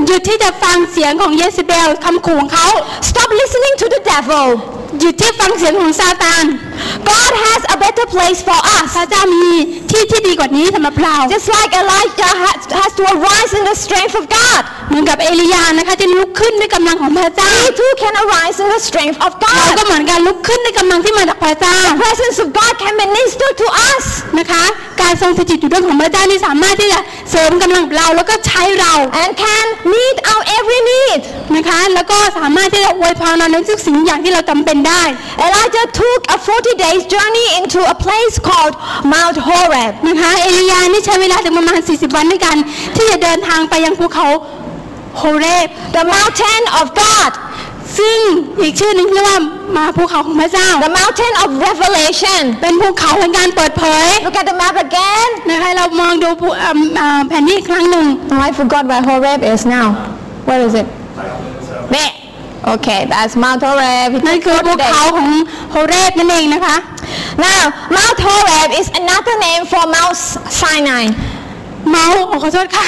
[0.05, 2.67] หยุดที่จะฟังเสียงของเยสเบลคำขู่ของเขา
[3.09, 4.45] Stop listening to the devil.
[4.99, 6.45] หยุดที่ฟังเสียงของซาตาน
[7.11, 8.87] God has a better place for us.
[8.95, 9.47] พระเจ้ามี
[9.97, 14.61] ที่ที่ดีกว่านี้สำหรับเรา Just like Elijah has, has to arise in the strength of God.
[14.89, 19.87] เหมือนกับเอลียานะคะที่ลุกขึ้นด้วยกำลังของพระเจ้า We too can arise in the strength of เราก็ God.
[19.87, 24.05] เหมือนกันลุกขึ้นด้วยกำลังที่มาจากพระเจ้า The presence of God can minister to us.
[24.39, 24.63] นะคะ
[25.01, 26.99] การทรงสถิตอยู่ด้วยของพระเจ้านี่สามารถที่จะ
[27.31, 31.21] เสริมกำลังเราแล้วก็ใช้เรา and can meet our every need.
[31.55, 35.03] นะคะแล้วก็สามารถที่จะอวยพรเราในทุกสิ่งอย่างที่เราจำเป็นได้
[35.45, 38.73] Elijah took a 40 days journey into a place called
[39.13, 39.86] Mount Horeb.
[40.07, 42.57] นะคะเอลียานี่ใช้เวลาถึงประมาณ 40 วันด้วยกัน
[42.95, 44.27] ที่จะเดินทางไปยังภูเขา
[45.17, 45.67] โฮเรบ
[45.97, 47.31] The mountain of God,
[47.97, 48.17] ซึ่ง
[48.59, 49.39] อีกชื่อหนึงเรียกว่า
[49.77, 52.41] มาภูเขาของพระเจ้า the mountain of revelation.
[52.61, 55.27] เป็นภูเขาแห่งการเปิดเผย Look at the map again.
[55.49, 59.87] นะคะเรามองดูภูอ่าอ่าแผนที่อีกครั้งหนึ่ง Oh, I forgot where Horeb is now.
[60.47, 60.87] Where is it?
[61.93, 62.11] There.
[62.75, 64.09] Okay, that's Mount Horeb.
[64.17, 64.91] It นั่น took คือภู40 days.
[64.91, 65.29] เขาของ
[65.71, 66.77] โฮเรบนั่นเองนะคะ
[67.45, 67.61] Now,
[67.97, 70.15] Mount Horeb is another name for Mount
[70.61, 71.03] Sinai.
[71.91, 72.85] เมาส์ขอโทษค่ะ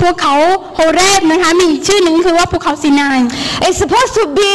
[0.00, 0.34] ภูเขา
[0.76, 3.18] โฮเรบนะคะมีอีกชื่อหนึ่งคือว่าภูเขาซีนาย
[3.66, 4.52] It's supposed to be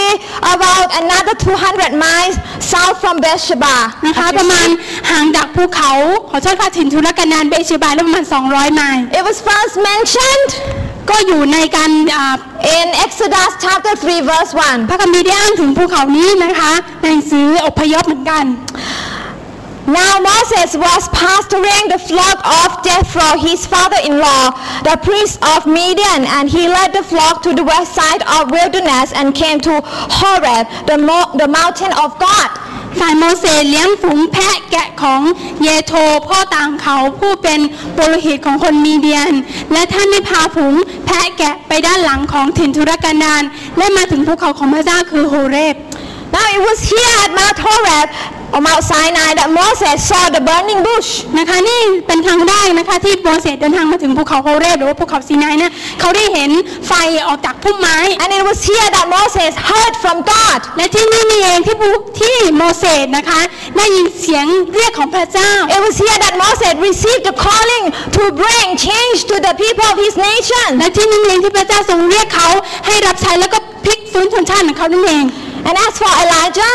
[0.56, 2.36] about another 200 miles
[2.72, 3.76] south from Beersheba.
[4.08, 4.68] นะคะประมาณ
[5.12, 5.92] ห่างจากภูเขา
[6.32, 10.50] ขอโทษค่ะถิ่นทุรกันดารเบเชบาแล้วประมาณ 200 ไมล์ It was first mentioned
[11.11, 12.35] ก็อยู่ในการอ่า
[12.79, 14.89] in Exodus chapter 3 verse 1.
[14.89, 18.45] พระคัมภีร์ได้อ้างถึงภูเขานี้นะคะ ในหนังสืออพยพเหมือนกัน
[19.87, 24.45] Now Moses was pastoring the flock of Jethro, his father-in-law,
[24.89, 29.13] the priest of Midian, and he led the flock to the west side of wilderness
[29.13, 32.49] and came to Horeb, the, mo- the mountain of God.
[32.98, 35.22] ฝ่ายโมเสสเลี้ยงฝูงแพะแกะของ
[35.64, 35.94] เยโท
[36.28, 37.60] พ่อต่างเขาผู้เป็น
[37.98, 39.34] ปุโรหิตของคนมีเดียน
[39.74, 40.76] และท่านได้พาฝูง
[41.06, 43.44] แพะแกะไปด้านหลังของถิ่นทุรกันดาร
[43.78, 45.76] และมาถึงภูเขาของพระเจ้าคือโฮเรบ
[46.40, 48.08] Now it was here at Mount Horeb,
[48.56, 51.10] or Mount Sinai, that Moses saw the burning bush.
[51.40, 56.50] นะคะนี่เป็นครั้งแรกนะคะที่โมเสสเดินทางมาถึงภูเขาโฮเรบหรือว่าภูเขาซีนายเนี่ยเขาได้เห็น
[56.88, 56.94] ไฟ
[57.28, 60.60] ออกจากพุ่มไม้ And it was here that Moses heard from God.
[60.78, 61.90] และที่นี่นี่เองที่ภู
[62.22, 63.42] ที่โมเสสนะคะ
[63.78, 67.86] ได้ยินเสียงเรียกของพระเจ้า It was here that Moses received the calling
[68.18, 70.70] to bring change to the people of his nation.
[70.80, 72.50] และที่นี่เองที่พระเจ้าทรงเรียกเขา
[72.88, 75.26] ให้รับใช้แล้วก็พลิกฟื้นฟื้นชนชาติของเขานั่นเอง
[75.68, 76.74] And as for Elijah,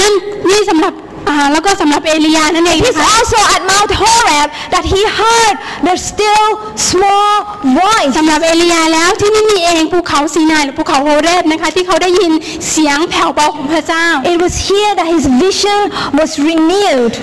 [0.00, 0.12] นั่น
[0.50, 0.92] นี่สำหรับ
[1.28, 5.56] อ่าแล้วก็สำหรับเอลียานั่นเอง he's นะคะ also at Mount Horeb that he heard
[5.88, 6.48] the still
[6.90, 7.34] small
[7.80, 8.12] voice.
[8.18, 12.32] สำหรับเอลียาแล้วที่นี่มีเองภูเขาซีนายหรือภูเขาโฮเรบนะคะที่เขาได้ยิน
[12.70, 15.80] เสียงแผ่วเบาของพระเจ้า It was here that his vision
[16.18, 17.14] was renewed.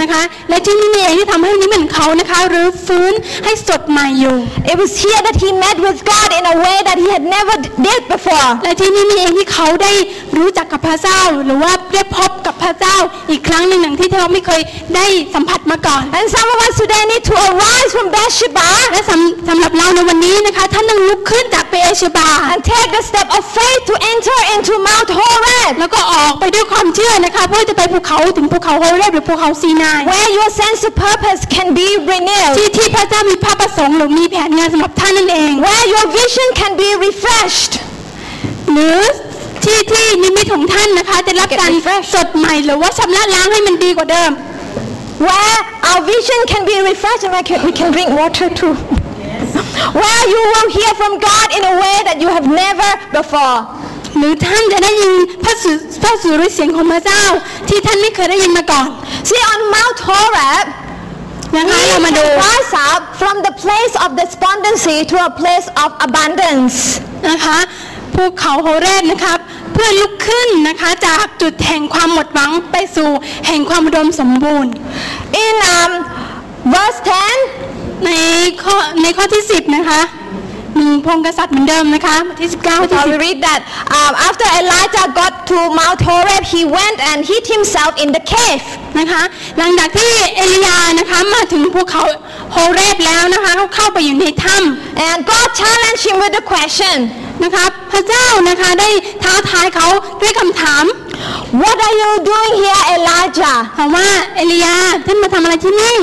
[0.00, 3.12] นะคะ และที่นี่เองที่ทำให้นิมิตของเขานะคะหรือฟื้น
[3.44, 4.36] ให้สดใหม่อยู่
[4.72, 7.54] It was here that he met with God in a way that he had never
[7.86, 8.50] did before.
[8.64, 9.92] และที่นี่เองที่เขาได้
[10.36, 12.96] รู้จักกับพระเจ้า หรือว่าได้พบกับพระเจ้า
[13.30, 14.60] อีกครั้งหนึ่งหนึ่งที่เขาไม่เคย
[14.96, 23.28] ได้สัมผัสมาก่อน And some of us today need to arise from Bathsheba และสำสำหรับเราในวันนี้นะคะท่านต้องลุกขึ้นจากเปเอชบา and take the step
[23.36, 31.88] of faith to enter into Mount Horeb, แล้วก็ออกไปด้วยความเชื่อนะคะเพื่อจะไปภูเขาถึงภูเขาโฮเรบหรือภูเขาซีนาย where your sense of purpose can be
[32.12, 37.72] renewed, ที่ที่พระเจ้ามีพระประสงค์หรือมีแผนงานสำหรับท่านนั่นเอง where your vision can be refreshed.
[38.72, 39.00] หรือ
[39.64, 44.32] ที่ที่นิมิตของท่านนะคะจะรับการ Get refreshed สดใหม่หรือว่าชำระล้างให้มันดีกว่าเดิม
[45.28, 48.74] Where our vision can be refreshed and we can, we can drink water too.
[50.02, 53.56] Where you will hear from God in a way that you have never before.
[54.18, 55.14] หรือท่านจะได้ยิน
[55.44, 55.72] พระสุ
[56.02, 57.24] พระสุรเสียงของพระเจ้า
[57.68, 58.88] ที่ท่านไม่เคยได้ยินมาก่อน
[59.28, 60.66] See, on Mount Horeb,
[61.56, 65.66] นะคะ we เรามา can ดู rise up from the place of despondency to a place
[65.82, 66.76] of abundance.
[67.30, 67.58] นะคะ
[68.14, 69.38] ภูเขาโฮเรบนะครับ
[69.72, 73.10] เพื่อลุกขึ้นนะคะจากจุดแห่งความหมดหวังไปสู่
[73.46, 74.72] แห่งความอุดมสมบูรณ์
[75.44, 75.92] In um,
[76.72, 77.00] verse
[77.52, 78.10] 10, ใน
[78.62, 80.25] ข้อในข้อที่ 10 นะคะหนึ่ง
[81.06, 83.60] พงกษัตริย์เหมือนเดิมนะคะบทที่ 19 ที่ uh, we read that
[83.98, 88.64] um, after Elijah got to Mount Horeb, he went and hid himself in the cave.
[88.94, 89.22] 10นะคะ
[89.58, 92.04] หลังจากที่เอลียานะคะมาถึงภูเขา
[92.52, 94.56] โฮเรบแล้วนะคะเขาเข้าไปอยู่ในถ้
[95.08, 98.88] And God challenged him with the question, ำนะคะพระเจ้านะคะได้
[99.22, 99.88] ท้าทายเขา
[100.22, 100.84] ด้วยคำถาม
[101.62, 103.56] What are you doing here, Elijah?
[103.76, 105.96] ถามว่าเอลียาท่านมาทำอะไรที่นี่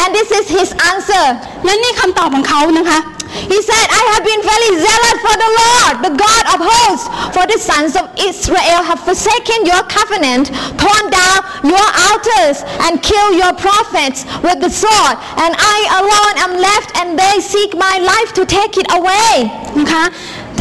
[0.00, 1.24] And this is his answer.
[1.64, 2.98] และนี่คำตอบของเขานะคะ
[3.47, 7.45] He said, I have been very zealous for the Lord, the God of hosts, for
[7.47, 13.53] the sons of Israel have forsaken your covenant, torn down your altars, and killed your
[13.55, 15.15] prophets with the sword.
[15.39, 19.51] And I alone am left, and they seek my life to take it away.
[19.79, 20.03] นะคะ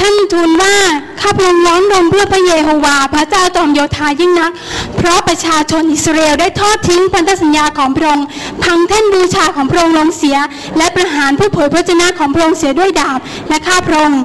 [0.02, 0.76] ท่านทูลว่า
[1.22, 4.52] ข้าพระองค์ร้องรมเพื่อพระเยโฮวาห์พระเจ้าจอมโยธายิ่งนัก
[4.98, 8.26] เพราะประชาชนอิสราเอลได้ทอดทิ้งพันธสัญญาของพระองค์
[8.64, 10.38] พังแท่นบูชาของพระองค์ลงเสีย
[10.78, 14.22] และประหารผู้เผยพระชนะของพระองค์เสียด้วยดาบและข้าพระองค์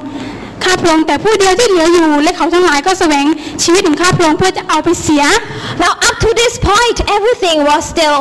[0.63, 3.25] ข้าพระองค์แต่ผู้เดียวที่เหลืออยู่ และเขาทั้งหลายก็แสวง
[3.63, 5.23] ชีวิตของข้าพระองค์เพื่อจะเอาไปเสีย
[5.81, 8.17] Now, up to this point, everything was still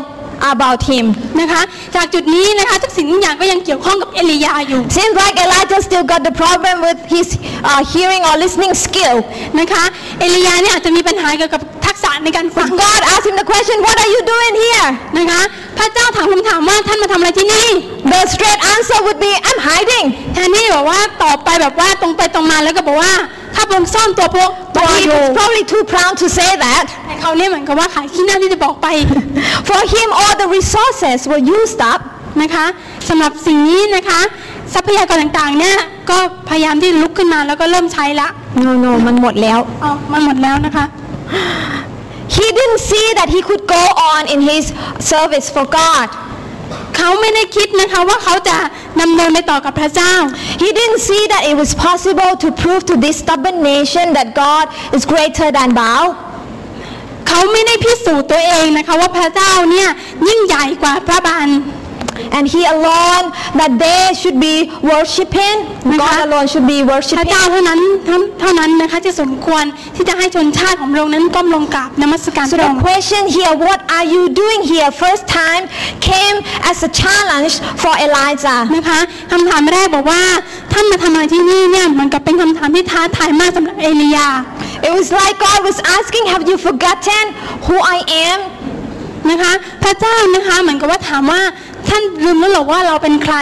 [0.53, 1.05] about him.
[1.41, 1.62] นะคะ
[1.95, 7.26] จากจุดนี้นะคะทุกสิ่งทุกอย่างก็ยังเกี่ยวข้องกับเอลียาอยู่ Seems like Elijah still got the problem with his
[7.70, 9.16] uh, hearing or listening skill.
[9.61, 9.84] นะคะ
[10.20, 14.89] เอลียาเนี่ยอาจจะมีปัญหาเกี่ยวกับทักษะในการฟัง God asked him the question, What are you doing here?
[15.18, 15.43] นะคะ
[15.78, 17.68] พระเจ้าถามคำถามว่าท่านมาทำอะไรที่นี่
[18.12, 20.07] The straight answer would be, I'm hiding.
[20.34, 23.14] แทนที่แบบว่าตอบไปแบบว่าตรงไปตรงมาแล้วก็บอกว่า
[23.57, 26.84] ข้าพระองค์ซ่อนตัวพวกตัว But he อยู่ was probably too proud to say that.
[27.17, 28.87] แต่เขาเนี่ยเหมือนกับว่าขายขี้หน้าที่จะบอกไป
[29.69, 32.01] For him, all the resources were used up.
[32.43, 32.67] นะคะ
[33.09, 34.21] สำหรับสิ่งนี้นะคะ
[34.75, 35.77] ทรัพยากรต่างๆเนี่ย
[36.11, 38.29] ก็พยายามที่จะลุกขึ้นมาแล้วก็เริ่มใช้ละ
[38.64, 40.85] No, no, มันหมดแล้วเอามันหมดแล้วนะคะ
[42.37, 44.64] He didn't see that he could go on in his
[45.12, 46.09] service for God.
[46.97, 48.57] เขาไม่ได้คิดนะคะว่าเขาจะ
[49.01, 50.14] ดำเนินไปต่อกับพระเจ้า
[50.62, 54.64] He didn't see that it was possible to prove to this stubborn nation that God
[54.97, 56.07] is greater than Baal.
[57.37, 59.89] เขาไม่ได้พิสูจน์ตัวเองนะคะว่าพระเจ้าเนี่ย
[60.28, 61.49] ยิ่งใหญ่กว่าพระบาล
[62.37, 63.24] And he alone,
[63.61, 64.55] that they should be
[64.93, 65.57] worshiping.
[66.03, 67.28] God alone should be พระ worshiping.
[67.30, 69.64] เจ้าเท่านั้นเท่าเท่านั้นนะคะจะสมควร
[69.97, 74.89] ที่จะให้ชนชาติของพระองค์นั้นก้มลงกราบนมัสการ So พระอง the ค์ question here, what are you doing here?
[75.05, 75.62] First time
[76.09, 76.37] came
[76.70, 78.59] as a challenge for Elijah.
[78.76, 78.99] นะคะ
[79.32, 80.22] คำถามแรกบอกว่า
[80.72, 84.28] ท่านมาทำอะไรที่นี่เนี่ยเหมือนกับเป็นคำถามที่ท้าทายมากสำหรับเอลียา
[84.83, 87.24] It was like God was asking, have you forgotten
[87.66, 87.99] who I
[88.29, 88.39] am?
[89.31, 89.53] นะคะ
[89.83, 91.43] พระเจ้านะคะเหมือนกับว่าถามว่า
[91.89, 93.35] ท่านลืมแล้วเหรอว่าเราเป็นใคร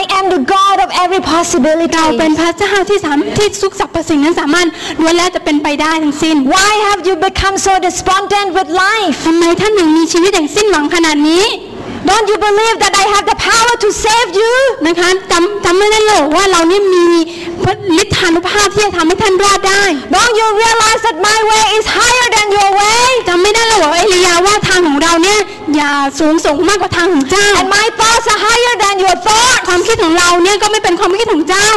[0.00, 2.38] I am the God of every เราเป็น possibility.
[2.40, 4.68] พระเจ้าที่สามที่ทุกสรรพสิ่งนั้นสามารถ
[5.00, 9.16] ล้วนแล้วจะเป็นไปได้ทั้งสิ้น Why have you become so despondent with life?
[9.26, 11.44] ทำไมท่านถึงมีชีวิตอย่างสิ้นหวังขนาดนี้
[12.08, 14.52] Don't you believe that I have the power to save you?
[14.86, 17.06] นะคะจำจำไม่ได้เลยว่าเรานี่มี
[18.02, 19.82] ฤทธานุภาพที่จะทำให้ท่านรอดได้
[20.14, 23.02] Don't you realize that my way is higher than your way?
[23.28, 25.40] จำไม่ได้เลยเหรอเอลียาว่าทางของเราเนี่ย
[25.76, 29.60] อย่าสูงส่งมากกว่าทางของเจ้า And my thoughts are higher than your thoughts.
[29.68, 31.68] ความคิดของเราเนี่ยก็ไม่เป็นความคิดของเจ้า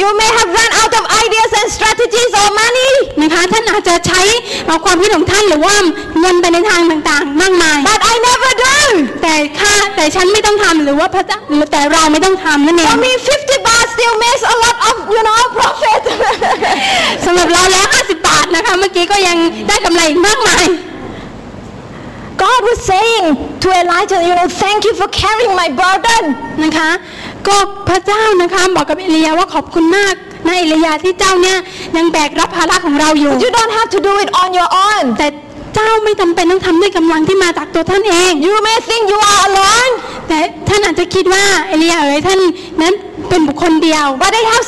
[0.00, 2.90] You may have run out of ideas and and strategies or money.
[3.22, 4.20] นะคะท่านอาจจะใช้
[4.66, 5.74] เอาความคิดของท่านหรือว่า
[6.20, 8.74] เงินไปในทางต่างๆ มากมาย But I never do.
[9.22, 11.38] แต่ข้าแต่ฉันไม่ต้องทำหรือว่าพระเจ้า
[11.72, 16.02] แต่เราไม่ต้องทำนั่นเอง For me, 50 baht still makes a lot of, you know, profit.
[17.24, 19.38] สำหรับเราแล้ว 50 บาทนะคะเมื่อกี้ก็ยัง
[19.68, 20.64] ได้กำไรอีกมากมาย
[22.54, 23.24] God was saying
[23.62, 26.22] to Elijah, you know, thank you for carrying my burden.
[26.64, 26.90] นะคะ
[27.46, 27.56] ก็
[27.88, 30.14] พระเจ้านะคะบอกกับเอลียาว่าขอบคุณมาก
[30.46, 31.58] นะเอลียาที่เจ้าเนี่ย
[31.96, 35.04] ยังแบกรับภาระของเราอยู่ You don't have to do it on your own.
[35.18, 35.28] แต่
[35.74, 39.92] เจ้าไม่จำเป็นต้องทำด้วยกำลังที่มาจากตัวท่านเอง You may think you are alone,
[40.28, 40.38] แต่
[40.68, 42.40] ท่านอาจจะคิดว่าเอลียาเอ๋ยท่าน
[42.82, 42.94] นั้น
[43.28, 44.64] เป็นบุคคลเดียว but they have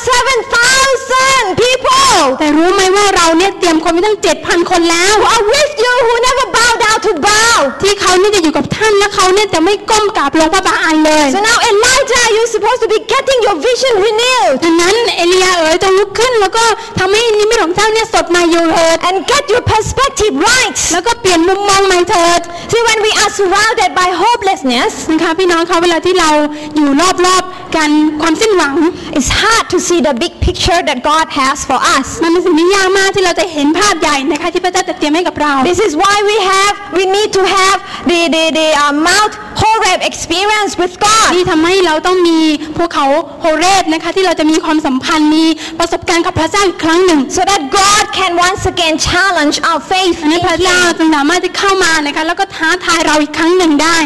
[0.77, 7.57] 7,000 people แต่รู้ไหมว่าเราเนี่ยเตรียมคนไว้ตั้ง 7,000 คนแล้ว who are with you who never bow down to bow.
[7.81, 16.63] ที่เขาเนี่ยจะอยู่กับท่านและเขาเนี่ยจะไม่ก้มกราบลงพระบาอายเลย So now, Elijah, you're supposed to be getting your vision renewed ดังนั้นเอลียาเอ๋ยจงลุกขึ้นแล้วก็
[16.99, 20.75] ทำให้นิมิตของเจ้าเนี่ยสดใหม่อยู่เถิด and get your perspective right.
[20.93, 26.29] แล้วก็เปลี่ยนมุมมองใหม่เถิด See, when we are surrounded by hopelessness, นะคะพี่น้องคะเวลาที่เรา
[26.75, 26.89] อยู่
[27.25, 27.89] รอบๆกัน
[28.21, 28.75] ความสิ้นหวัง
[29.17, 32.07] it's hard to see the big picture that God has for us.
[32.23, 36.66] มันเป็นสิ่งที่ยากมากที่เราจะเห็นภาพใหญ่นะคะที่พระเจ้าจะเตรียมให้กับเรา This is why we have,
[36.97, 37.77] we need to have
[38.11, 41.29] the, the, the uh, Mount Horeb experience with God.
[41.35, 42.39] ที่ทำให้เราต้องมี
[42.77, 43.05] ภูเขา
[43.41, 45.45] โฮเรบนะคะที่เราจะมีความสัมพันธ์มี
[45.79, 50.97] ประสบการณ์กับพระเจ้าอีกครั้งหนึ่ง So that God can once again challenge our faith อันนี้ in พระเจ้า Him.
[50.99, 53.97] จึงสามารถจะเข้ามานะคะแล้วก็ท้าทายเราอีกครั้งหนึ่งได้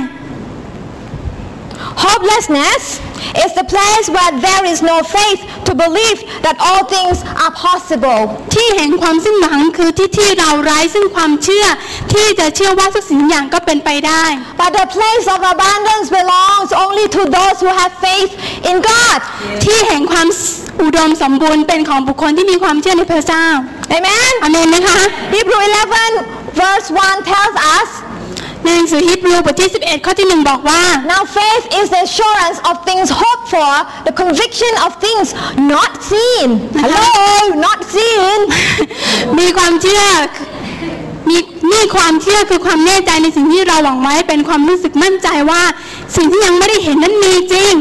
[2.03, 2.83] Hopelessness
[3.44, 8.20] is the place where there is no faith to believe that all things are possible.
[8.54, 11.66] ที่แห่งความสิ้นหวังคือที่ที่เราไร้ซึ่งความเชื่อ
[12.12, 14.24] ที่จะเชื่อว่าทุกสิ่งอย่างก็เป็นไปได้
[14.60, 18.32] But the place of abundance belongs only to those who have faith
[18.70, 19.18] in God.
[19.64, 20.28] ที่แห่งความ
[20.82, 23.46] อุดมสมบูรณ์เป็นของบุคคลที่มีความเชื่อในพระเจ้า
[23.96, 24.32] Amen?
[24.42, 25.00] อาเมนนะคะ
[25.34, 25.60] Hebrew
[26.10, 27.88] 11 verse 1 tells us
[28.63, 30.81] ในหนังสือฮิบรูบทที่ 11 ข้อที่ 1 บอกว่า
[31.13, 33.71] Now faith is the assurance of things hoped for,
[34.07, 35.27] the conviction of things
[35.75, 36.47] not seen.
[36.83, 37.09] Hello,
[37.67, 38.39] not seen.
[39.39, 40.03] มีความเชื่อ
[41.29, 41.37] มี
[41.71, 45.61] นี่ความเชื่อคือความแน่ใจในสิ่งที่เราหวังไว้เป็นความรู้สึกมั่นใจว่า
[46.15, 47.73] สิ่งที่ยังไม่ได้เห็นนั้นมีจริง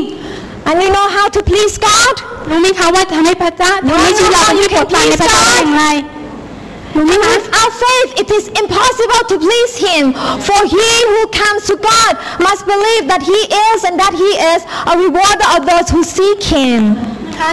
[0.68, 2.16] And you know how to please God?
[2.48, 6.19] รู้ไหมคะว่าทำให้พระเจ้าทำให้ชีวิตเราเป็นที่โปรดปรานในพระเจ้าได้อย่างไรรู้ไหมคะ
[6.94, 10.12] Without faith, it is impossible to please Him.
[10.42, 12.12] For he who comes to God
[12.42, 14.60] must believe that He is and that He is
[14.90, 16.98] a rewarder of those who seek Him.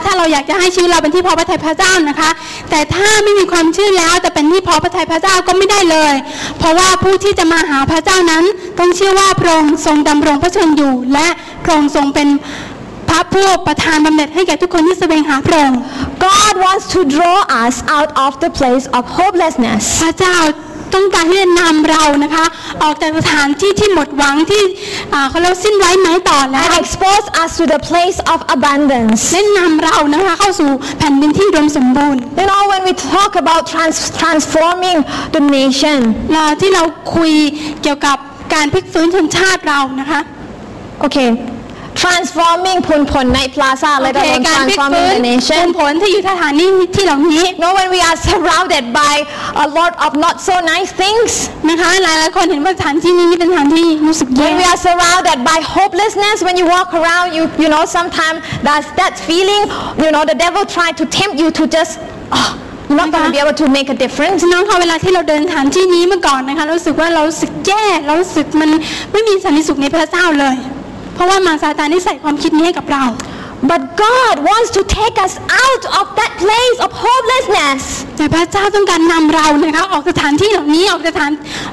[0.06, 2.30] ถ้าเราอยากจะให้ชีวิตเราเป็นที่พอพระทัยพระเจ้านะคะ
[2.70, 6.14] แต่ถ้าไม่มีความเชื่อแล้วแต่เป็นที่พอพระทัยพระเจ้าก็ไม่ได้เลย
[6.58, 8.44] เพราะว่าผู้ที่จะมาหาพระเจ้านั้น
[8.80, 11.28] ต้องเชื่อว่าพระองค์ทรงดำรงพระชนอยู่ และ
[11.64, 12.28] พระองค์ทรงเป็น
[13.18, 15.80] ระผู้ประทานบำเหน็จให้แก่ทุกคนที่แสวงหาพระองค์
[16.26, 19.82] God wants to draw us out of the place of hopelessness.
[20.01, 20.38] พระเจ้า
[20.95, 22.45] ต้องการที่จะนำเรานะคะ
[22.84, 24.63] ออกจากสถานที่ที่หมดหวังที่
[25.13, 29.20] อ่าเขาเรียกว่าสิ้นไว้ไม้ต่อแล้ว and expose us to the place of abundance.
[29.32, 34.97] และนำเรานะคะเข้าสู่แผ่นดินที่อุดมสมบูรณ์ You know, when we talk about trans- transforming
[35.36, 35.99] the nation,
[36.34, 36.84] เราที่เรา
[37.15, 37.34] คุย
[37.84, 38.18] เกี่ยวกับ
[38.53, 40.20] การพลิกฟื้นชนชาติเรานะคะ
[41.05, 41.30] okay,
[42.02, 45.64] transforming Phun Phon Night Plaza, โอ let เค alone การพลิก transforming ฟื้น the ผ nation.
[45.66, 49.14] ลผลที่อยู่สถานที่ที่เหล่านี้ You know, when we are surrounded by
[49.66, 51.32] a lot of not so nice things,
[51.70, 58.38] นะคะหลายหลายๆคนเห็นว่าสถานที่นี้นี่เป็นสถานที่รู้สึกแย่ when we are surrounded by hopelessness, when you walk around, you you know, sometimes
[58.68, 59.64] that's that feeling,
[60.04, 61.91] you know, the devil try to tempt you to just,
[62.38, 62.50] oh,
[62.88, 64.39] you're not going to be able to make a difference.
[64.54, 68.70] น้องคะเวลาที่เราเดินสถานที่นี้เมื่อก่อนนะคะเรารู้สึกว่าเรารู้สึกแย่เรารู้สึกมัน
[69.12, 70.56] ไม่มีสันติสุขในพระเจ้าเลย
[71.18, 73.03] เพราะว่ามาซาตานได้ใส่ความคิดนี้ให้กับเรา
[73.72, 75.34] But God wants to take us
[75.65, 77.82] out of that place of hopelessness.
[78.18, 81.32] แต่พระเจ้าต้องการนำเรานะคะออกสถานที่เหล่านี้ออกสถาน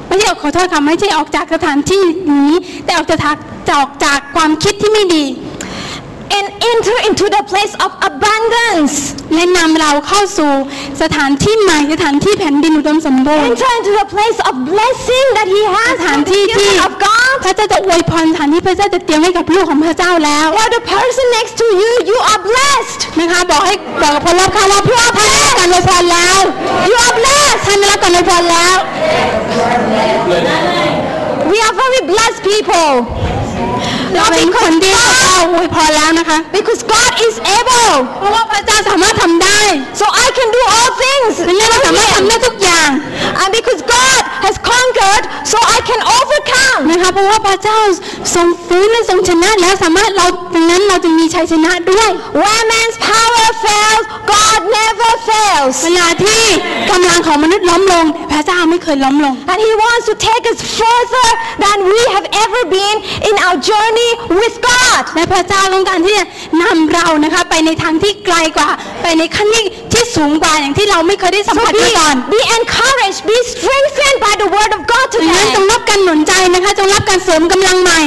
[0.09, 2.53] ไม่ใช่ออกขอโทษค่ะไม่ใช่ออกจากสถานที่นี้
[2.85, 3.21] แต่ออกจาก
[3.69, 5.25] จะออกจากความคิดที่ไม่ดี
[6.39, 8.95] and enter into the place of abundance.
[9.35, 10.53] และนำเราเข้าสู่
[11.03, 16.87] สถานที่ใหม่สถานที่แผ่นดินอุดมสมบูรณ์ Enter into the place of blessing that He ส has ถาน for the ที่ที่ children
[16.89, 17.14] of God.
[17.43, 23.01] พระเจ้าจะอวยพรสถานที่พระเจ้าจะเตรียมให้กับลูกของพระเจ้าแล้ว Tell the person next to you, you are blessed.
[23.21, 26.39] นะคะบอกให้บอกกับคนรอบข้างว่าพี่ว่าท่านได้รับการอวยพรแล้ว
[26.89, 27.59] You are blessed.
[27.67, 28.77] ท่านได้รับการอวยพรแล้ว
[31.51, 32.93] We are very blessed people
[34.15, 37.93] เราเป็นคนที่พระเจ้าอวยพรแล้วนะคะ because God is able.
[38.19, 39.61] เพราะว่าพระเจ้าสามารถทำได้
[40.01, 41.33] So I can do all things.
[41.49, 42.89] ดังนั้นเราสามารถทำได้ทุกอย่าง
[43.43, 46.81] And because God has conquered, so I can overcome.
[46.91, 47.79] นะคะเพราะว่าพระเจ้า
[48.35, 52.09] ทรงฟื้นและทรงชนะแล้วสามารถเราดังนั้นเราจึงมีชัยชนะด้วย
[52.41, 55.77] Where man's power fails, God never never fails.
[55.85, 56.43] เวลาที่
[56.91, 61.29] กำลังของมนุษย์ล้มลง พระเจ้าไม่เคยล้มลง And He wants to take us further
[61.65, 62.97] than we have ever been
[63.29, 65.03] in our journey with God.
[65.17, 66.25] และพระเจ้าต้องการที่จะ
[66.63, 68.71] นำเรานะคะไปในทางที่ไกลกว่า
[69.03, 75.47] ไปในขั้นที่ที่สูงกว่าอย่างที่เราไม่เคยได้สัม So ผัส be, มาก่อน be encouraged, be strengthened by the Word of God ดังนั้น
[75.47, 75.55] today.
[75.57, 78.01] จงรับการหนุนใจนะคะ จงรับการเสริมกำลังใหม่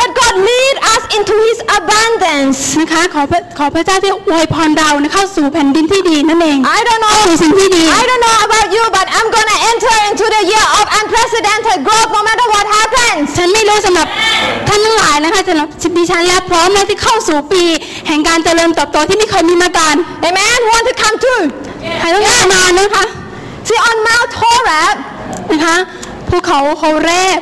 [0.00, 2.58] Let God lead us into His abundance.
[2.80, 7.16] นะคะขอพระขอพระเจ้าที่อวยพรเรานะเข้าสู่แผ่นดินที่ดีนั่นเอง I don't know.
[7.26, 11.78] สู่สิ่งที่ดี I don't know about you, but I'm gonna enter into the year of unprecedented
[11.86, 13.22] growth no matter what happens.
[13.36, 14.06] ฉันไม่รู้สำหรับ
[14.68, 17.62] ท่านทั้งหลายนะคะสำหรับดิฉันและพร้อมแล้วที่เข้าสู่ปี
[18.08, 19.96] แห่งการเจริญเติบโตที่ไม่เคยมีมาก่อน
[20.28, 20.58] Amen.
[20.64, 21.40] Who want to come too?
[22.00, 23.04] ใครต้องการมานะคะ
[23.68, 24.96] See, on Mount Horeb,
[25.52, 25.76] นะคะ
[26.28, 27.40] ภูเขาโฮเรบ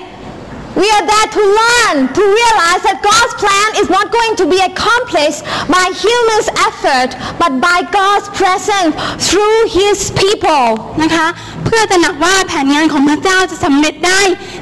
[0.78, 4.62] we are there to learn, to realize that God's plan is not going to be
[4.62, 10.66] accomplished by humans' effort, but by God's presence through His people.
[11.02, 11.26] นะคะ
[11.64, 14.20] เพื่อตระหนักว่าแผนงานของพระเจ้าจะสำเร็จได้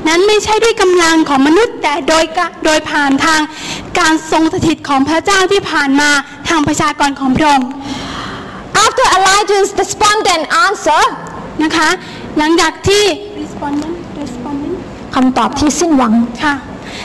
[0.08, 3.40] นั้นไม่ใช่ด้วยกำลังของมนุษย์แต่โดยกะโดยผ่านทาง
[3.98, 6.10] การทรงสถิตของพระเจ้าที่ผ่านมา
[6.48, 7.68] ทางประชากรของพระองค์
[8.84, 11.02] After Elijah's despondent answer,
[11.64, 11.88] นะคะ
[12.38, 13.04] หลังจากที่
[13.42, 14.76] respondent respondent
[15.14, 16.12] คำตอบที่สิ้นหวัง
[16.42, 16.54] ค่ะ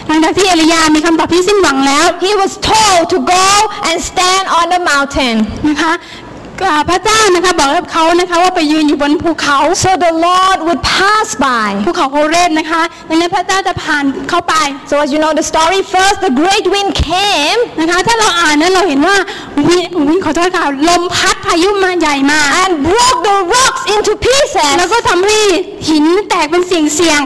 [0.07, 3.45] หลังจากที่เอลียามีคำตอบที่สิ้นหวังแล้ว He was told to go
[3.89, 5.35] and stand on the mountain.
[5.67, 6.30] นะคะอ่า
[6.89, 11.69] พระเจ้านะคะบอกกับเขานะคะว่าไปยืนอยู่บนภูเขา So the Lord would pass by.
[11.87, 14.53] ภูเขาโฮเรบนะคะดังนั้นพระเจ้าจะผ่านเข้าไป
[14.91, 19.17] So as you know the story, first the great wind came นะคะถ้าเราอ่านนั้นเราเห็นว่า
[19.67, 24.13] วิวิขอโทษค่ะลมพัดพายุมาใหญ่มา and broke the rocks into
[24.77, 24.91] แล้ว pieces.
[24.93, 25.39] ก็ทำให้
[25.89, 27.21] หินแตกเป็นเสียงเสียง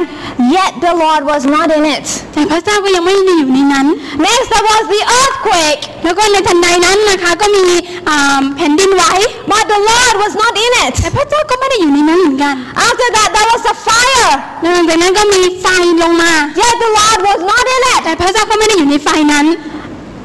[0.57, 2.07] Yet the Lord was not in it.
[2.21, 3.87] ๆแต่พระเจ้าก็ยังไม่ได้อยู่ในนั้น
[4.27, 7.65] Next there was the earthquake, แล้วก็ในทันใดนั้นนะคะก็มี
[8.09, 9.05] อ่าแผ่นดินไหว
[9.53, 11.15] but the Lord was not in แต่ it.
[11.17, 12.55] พระเจ้าก็ไม่ได้อยู่ในนั้นเหมือนกัน
[12.89, 14.31] After that there was a fire,
[14.61, 15.67] แล้วหลังจากนั้นก็มีไฟ
[16.03, 16.33] ลงมา
[16.63, 18.01] yet the Lord was not in it.
[18.05, 19.47] แต่พระเจ้าก็ไม่ได้อยู่ในไฟนั้น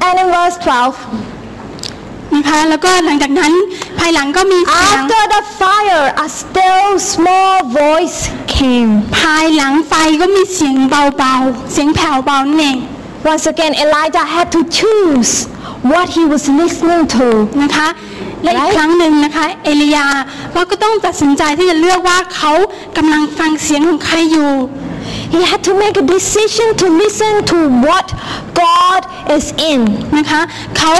[0.06, 1.29] And in verse 12,
[2.35, 3.53] นะคะแล้วก็หลังจากนั้น
[3.99, 8.19] ภายหลังก็มีเสียง after the fire, a still small voice
[8.55, 8.91] came.
[9.19, 12.77] ภายหลังไฟก็มีเสียงเบาๆ เสียงแผ่วเบานั่นเอง
[13.31, 15.31] Once again, Elijah had to choose
[15.91, 17.27] what he was listening to.
[17.63, 17.87] นะคะ
[18.43, 18.75] และอีก Right.
[18.75, 20.07] ครั้งหนึ่งนะคะเอลียา
[20.55, 22.51] ก็ก็ต้องตัดสินใจที่จะเลือกว่าเขา
[22.97, 24.51] กำลังฟังเสียงของใครอยู่
[25.33, 27.57] He had to make a decision to listen to
[27.87, 28.07] what
[28.63, 29.01] God
[29.37, 29.81] is in.
[30.17, 30.41] นะคะ
[30.77, 30.93] เขา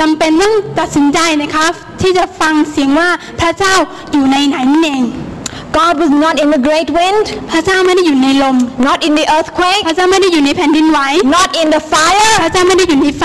[0.00, 1.66] จำเป็นต้องตัดสินใจนะคะ
[2.00, 3.10] ที่จะฟังเสียงว่า
[3.40, 3.74] พระเจ้า
[4.12, 5.04] อยู่ในไหนนั่นเอง
[5.78, 8.56] God was not in the great wind, พระเจ้าไม่ได้อยู่ในลม
[8.88, 11.00] not in the earthquake, พระเจ้าไม่ได้อยู่ในแผ่นดินไหว
[11.38, 13.24] not in the fire, พระเจ้าไม่ได้อยู่ในไฟ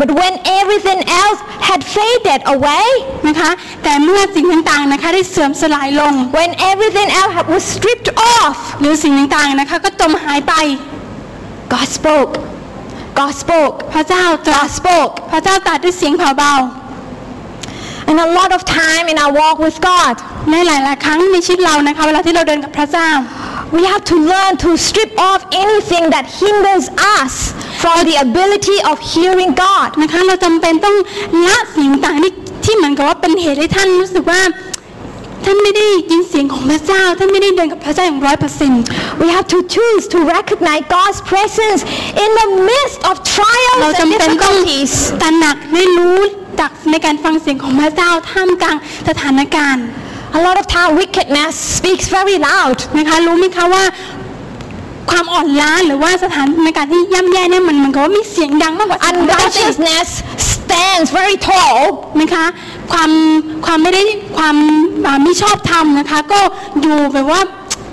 [0.00, 1.38] but when everything else
[1.68, 2.86] had faded away,
[3.28, 3.50] นะคะ
[3.82, 10.54] แต่เมื่อสิ่งต่างๆนะคะได้เสื่อมสลายลง when everything else had- was stripped off, หรือสิ่งต่างๆนะคะก็จมหายไป
[11.72, 12.32] God spoke.
[13.18, 13.74] God spoke.
[13.94, 15.12] พระเจ้าตรัส God spoke.
[15.30, 16.54] พระเจ้าตรัสด้วยเสียงแผ่วเบา
[18.09, 20.15] And a lot of time in our walk with God,
[20.51, 23.09] ในหลายๆครั้งในชีวิตเรานะคะเวลาที่เราเดินกับพระเจ้า
[23.75, 26.85] we have to learn to strip off anything that hinders
[27.17, 27.33] us
[27.81, 29.89] from the ability of hearing God.
[30.01, 30.95] นะคะเราจำเป็นต้อง
[31.47, 32.33] ละสิ่งต่างๆที่
[32.65, 34.41] ที่เหมือนกับว่าเป็นเหตุให้ท่านรู้สึกว่า
[35.45, 38.83] ท่านไม่ได้ยินเสียงของพระเจ้า ท่านไม่ได้เดินกับพระเจ้าอย่างร้อยเปอร์เซ็นต์
[39.21, 41.81] We have to choose to recognize God's presence
[42.23, 43.15] in the midst of
[43.79, 44.93] เรา trials and จำเป็นต้อง difficulties.
[45.21, 46.19] ตระหนักได้รู้
[46.60, 48.76] จักในการฟังเสียงของพระเจ้าท่ามกลาง
[49.08, 49.86] สถานการณ์
[50.38, 52.78] A lot of time wickedness speaks very loud.
[52.98, 53.84] นะคะรู้ไหมคะว่า
[55.10, 60.08] ความอ่อนล้าหรือว่าสถานการณ์ที่ย่ำแย่เนี่ยมันเหมันก็ว่ามีเสียงดังมากกว่าเสียงของพระเจ้าซะอีก Unrighteousness
[60.52, 61.80] stands very tall.
[62.20, 62.44] นะคะ
[62.92, 63.10] ความ
[63.66, 64.02] ความไม่ได้
[64.36, 64.56] ความ
[65.06, 66.40] อ่าไม่ชอบธรรมนะคะก็
[66.82, 67.40] อยู่แบบว่า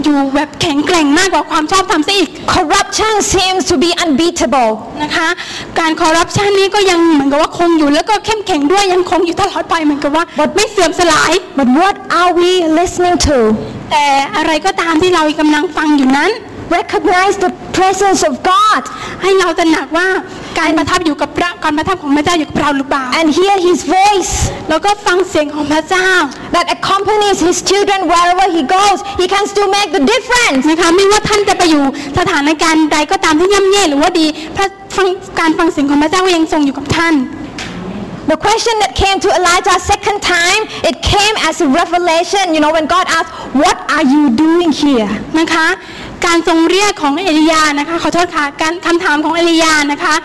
[0.03, 4.71] อยู่แบบแข็งแกร่งมากกว่าความชอบธรรมซะอีก Corruption seems to be unbeatable.
[5.03, 5.27] นะคะ
[5.79, 10.23] การคอร์รัปชันนี้ก็ยังเหมือนกับว่าคงอยู่แล้วก็เข้มแข็งด้วยยังคงอยู่ตลอดไปเหมือนกับว่า
[10.55, 13.37] ไม่เสื่อมสลาย But what are we listening to?
[13.91, 14.05] แต่
[14.37, 16.31] อะไรก็ตามที่เรากำลังฟังอยู่นั้น
[16.69, 18.81] Recognize the presence of God
[19.21, 20.09] ให้เราตระหนักว่า
[20.59, 24.33] การประทับอยู่กับพระการประทับของพระเจ้าอยู่กับเราหรือเปล่า and hear His voice
[24.69, 26.09] แล้วก็ฟังเสียงของพระเจ้า
[26.55, 28.99] that accompanies His children wherever He goes.
[29.21, 30.61] He can still make the difference.
[30.71, 31.85] นะคะไม่ว่าท่านจะไปอยู่
[32.19, 35.07] สถานการณ์ใดก็ตามที่ย่ำแย่หรือว่าดีพระฟัง
[35.39, 37.15] การฟังเสียงของพระเจ้าก็ยังทรงอยู่กับท่าน
[38.33, 42.53] The question that came to Elijah second time, it came as a revelation.
[42.53, 43.31] You know, when God asked,
[43.63, 45.09] "What are you doing here?"
[45.39, 45.67] นะคะ
[46.25, 50.15] การทรงเรียกของเอลียานะคะขอโทษค่ะการคำถามของเอลียานะคะ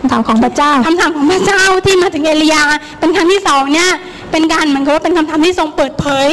[0.00, 2.62] คำถามของพระเจ้าคำถามของพระเจ้าที่มาถึงเอลียา
[3.00, 3.90] เป็นครั้งที่สองเนี่ย
[4.32, 6.28] เป็นการเหมือนกับว่าเป็นคำถามที่ทรงเปิดเผย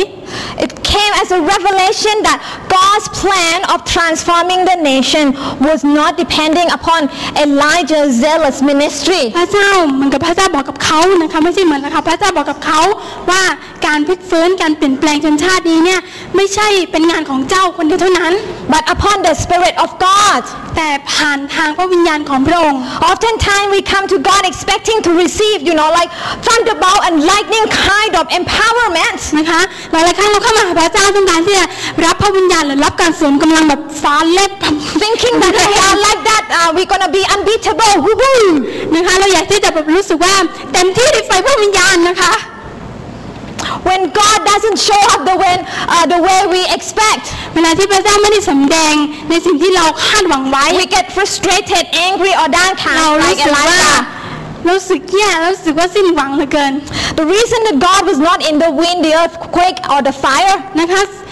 [0.66, 2.39] It came as a revelation that
[2.78, 5.26] God's plan of transforming the nation
[5.68, 7.02] was not depending upon
[7.46, 9.24] Elijah's zealous ministry.
[9.39, 12.82] พระเจ้าเหมือนกับพระเจ้าบอกกับเขานะคะไม่ใช่เหมือนนะคะพระเจ้าบอกกับเขา
[13.30, 13.43] ว่า
[13.86, 16.00] การพลิกฟื้นการเปลี่ยนแปลงชนชาตินี้เนี่ย
[16.36, 18.34] ไม่ใช่เป็นงานของเจ้าคนเดียวเท่านั้น
[18.74, 20.41] but upon the Spirit of God.
[20.76, 26.09] แต่ ผ่านทางพระวิญญาณของพระองค์ Oftentimes we come to God expecting to receive, you know, like
[26.45, 29.20] thunderbolt and lightning kind of empowerment.
[29.38, 29.61] นะคะ
[29.91, 31.66] หลายๆครั้งเราเข้ามาหาพระเจ้าต้องการที่จะ
[32.05, 34.51] รับพระวิญญาณหรือรับการเสริมกำลังแบบฟ้าเล็บ
[35.01, 37.95] Thinking that if we are like that, uh, we're gonna be unbeatable.
[38.05, 38.39] Woo-hoo!
[38.95, 40.36] นะคะเราอยากที่จะแบบรู้สึกว่า
[40.74, 42.34] เต็มที่ในไฟพระวิญญาณนะคะ
[43.88, 45.55] When God doesn't show up the way,
[45.95, 47.24] uh, the way we expect,
[47.55, 48.95] เวลาที่พระเจ้าไม่ได้สำแดง
[49.30, 54.01] ในสิ่งที่เราคาดหวังไว้ we get frustrated, angry, or เรา downcast รู้ like สึกว่า Elijah.
[54.68, 56.72] รู้สึกแย่รู้สึกว่าสิ้นหวังเหลือเกิน
[57.20, 61.03] The reason that God was not in the wind, the earthquake, or the fire นะคะ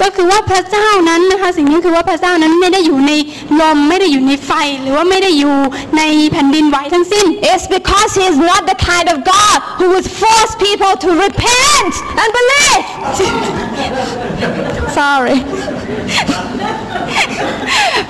[0.00, 3.12] ก็คือว่าพระเจ้านั้นนะคะสิ่งนี้คือว่าพระเจ้านั้นไม่ได้อยู่ใน
[3.60, 4.50] ลมไม่ได้อยู่ในไฟ
[4.82, 5.56] หรือว่าไม่ได้อยู่
[5.96, 11.92] ในแผ่นดินไหวทั้งสิ้น is because He is not the kind of God who would force people to repent
[12.20, 12.82] and believe.
[15.00, 15.38] Sorry.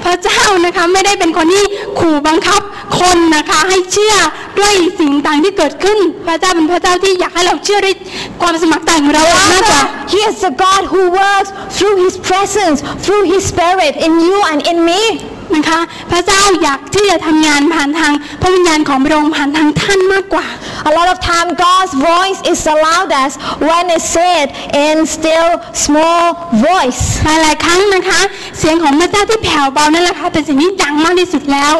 [0.04, 1.64] พระเจ้านะคะไม่ได้เป็นคนที่
[1.98, 2.60] ขู่บังคับ
[3.00, 4.14] คนนะคะให้เชื่อ
[4.58, 7.94] ด้วยสิ่งต่างที่เกิดขึ้น พระเจ้าเป็นพระเจ้าที่อยากให้เราเชื่อด้วย
[8.42, 9.22] ความสมัครใจของเรา
[9.52, 14.60] มากกว่า He is the God who works through His presence, through His Spirit in you and
[14.70, 15.00] in me.
[15.56, 15.78] นะคะ
[16.10, 20.46] พระเจ้าอยากที่จะทำงานผ่านทางพระวิญญาณของพระองค์ผ่านทางท่านมากกว่า
[20.88, 23.34] A lot of time, God's voice is the loudest
[23.68, 24.46] when it's said
[24.86, 25.50] in still
[25.84, 26.24] small
[26.68, 27.02] voice.
[27.24, 28.20] หลายๆครั้งนะคะ
[28.58, 31.74] เสียงของพระเจ้าที่แผ่วเบานั่นแหละค่ะเป็นสิ่งที่ดังมากที่สุดแล้ว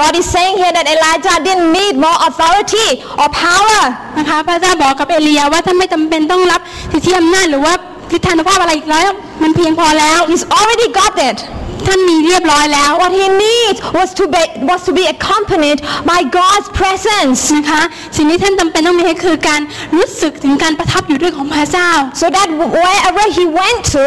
[0.00, 2.88] God is saying here that Elijah didn't need more authority
[3.20, 3.82] or power.
[4.18, 6.60] นะคะพระเจ้าบอกกับเอลียาว่าท่านไม่จำเป็นต้องรับ
[6.92, 7.74] สิทธิอำนาจหรือว่า
[8.10, 9.10] ทิฏฐานุภาพอะไรอีกแล้ว
[9.42, 11.38] มันเพียงพอแล้ว He's already got it.
[11.87, 15.79] ท่านมีเรียบร้อยแล้ว What he needs was to be was to be accompanied
[16.11, 17.81] by God's presence, นะคะ
[18.15, 19.61] สิ่งที่ท่านจำเป็นต้องมีก็คือการ
[19.95, 21.91] รู้สึกถึงการประทับอยู่ด้วยของพระเจ้า
[22.21, 22.47] so that
[22.83, 24.05] wherever he went to,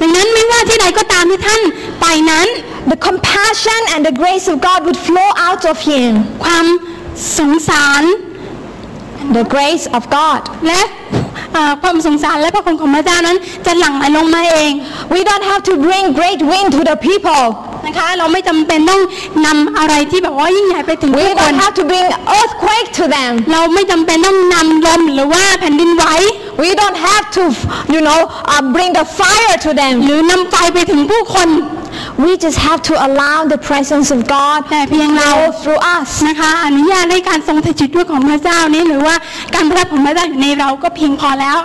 [0.00, 1.62] ดังนั้นไม่ว่าที่ใดก็ตามที่ท่าน
[2.00, 2.46] ไปนั้น
[2.92, 6.10] the compassion and the grace of God would flow out of him.
[6.44, 6.66] ความ
[7.38, 8.04] สงสาร
[9.38, 10.42] The grace of God.
[10.66, 11.17] และเอ่อ
[11.83, 14.71] ความสงสารและพระคุณของพระเจ้านั้นจะหลั่งไหลลงมาเอง
[15.13, 17.43] We don't have to bring great wind to the people.
[17.89, 19.01] นะคะ เราไม่จำเป็นต้อง
[19.45, 22.05] นำอะไรที่แบบว่ายิ่งใหญ่ไปถึง We ผู้คน don't have to bring
[22.39, 23.31] earthquake to them.
[23.51, 26.05] เราไม่จำเป็นต้องนำลมหรือว่าแผ่นดินไหว
[26.63, 27.43] We don't have to,
[27.93, 28.19] you know,
[28.53, 29.93] uh, bring the fire to ห them.
[30.09, 31.49] รือนำไฟไปถึงผู้คน
[32.23, 36.09] We just have to allow the presence of God แต่เพียงเรา flow through us.
[36.27, 39.15] นะคะอนุญาตให้การทรงสถิตด้วยของพระเจ้านี้หรือว่า
[39.55, 41.57] การประทับของพระเจ้าอยู่ในเราก็เพียงพอแล้ว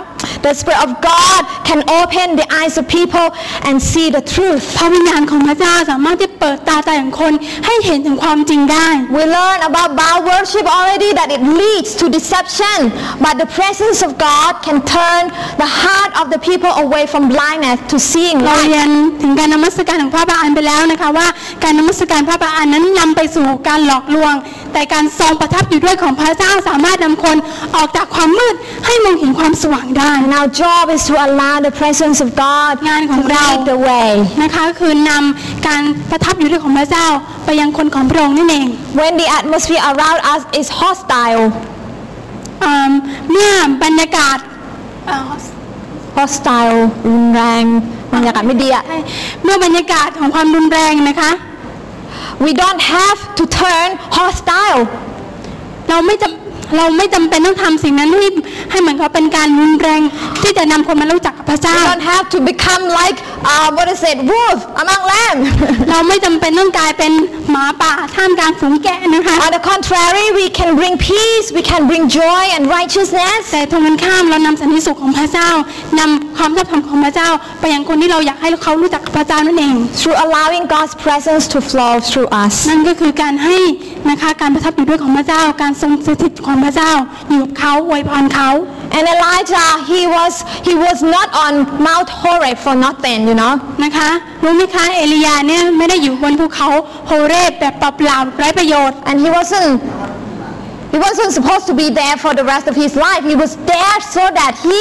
[0.45, 3.27] The Spirit of God can open the eyes of people
[3.67, 4.63] and see the truth.
[4.77, 7.33] พระวิญญาณของพระเจ้าสามารถที่เปิดตาใจของคน
[7.65, 8.87] ให้เห็นถึงความจริงได้
[9.17, 12.77] We learn about Baal worship already that it leads to deception,
[13.25, 15.23] but the presence of God can turn
[15.63, 18.65] the heart of the people away from blindness to seeing เรา light.
[18.67, 18.89] เรียน
[19.21, 21.27] ถึงการนมัสการของพระบาอันไปแล้วนะคะว่า
[21.63, 24.33] การนมัสการพระบาอันนั้นนำไปสู่การหลอกลวง
[24.73, 27.37] แต่การทรงประทับอยู่ด้วยของพระเจ้าสามารถนำคน
[27.75, 33.77] ออกจากความมืดให้มองเห็นความสว่างได้ And our job is to allow the presence of God งานข to องเรา lead the
[33.89, 34.11] way.
[34.43, 37.07] นะคะคือนำการประทับอยู่ด้วยของพระเจ้า
[37.45, 38.67] ไปยังคนของพระองค์นั่นเอง
[38.99, 41.41] When the atmosphere around us is hostile,
[42.61, 42.91] เอิ่ม
[43.31, 44.37] เมื่อบรรยากาศ
[45.07, 45.31] เอ่อ
[46.17, 46.75] hostile
[47.07, 47.63] รุนแรง
[48.13, 48.83] บรรยากาศไม่ดีอะ
[49.43, 51.31] เมื่อบรรยากาศของความรุนแรงนะคะ
[52.45, 54.79] we don't have to turn hostile
[55.89, 56.44] เราไม่จำ
[56.77, 58.27] เราไม่จำเป็นต้องทำสิ่งนั้นให้
[58.71, 60.01] ให้เหมือนเขาเป็นการรุนแรง
[60.41, 63.17] ที่จะนำคนมารู้จักกับพระเจ้า we don't have to become like
[63.51, 65.39] uh, what is it wolf among lamb
[65.89, 67.11] เราไม่จำเป็นต้องกลายเป็น
[67.51, 75.49] หมาป่าท่ามกลางฝูงแกะนะคะ On the contrary, we can bring peace, we can bring joy and righteousness แต่ตรงกันข้ามเรานำสันติสุขของพระเจ้า
[75.99, 77.29] นำความชอบธรรมของพระเจ้า
[77.59, 82.53] ไปยังคนที่เราอยากให้เขารู้จักกับพระเจ้านั่นเอง through allowing God's presence to flow through us.
[82.69, 83.57] นั่นก็คือการให้
[84.09, 86.91] นะคะการประทับอยู่ด้วยของพระเจ้า การทรงสถิตของพระเจ้า
[87.29, 88.49] อยู่กับเขาอวยพรเขา
[88.96, 90.34] And Elijah, he was
[90.68, 91.52] he was not on
[91.88, 93.54] Mount Horeb for nothing, you know.
[93.84, 94.10] นะคะ
[94.44, 96.68] รู้ไหมคะเอลียาเนี่ยไม่ได้อยู่บนภูเขา
[97.06, 99.72] โฮเรบแบบเปล่าๆไร้ประโยชน์ And he wasn't
[100.90, 103.22] He wasn't supposed to be there for the rest of his life.
[103.24, 104.80] He was there so that he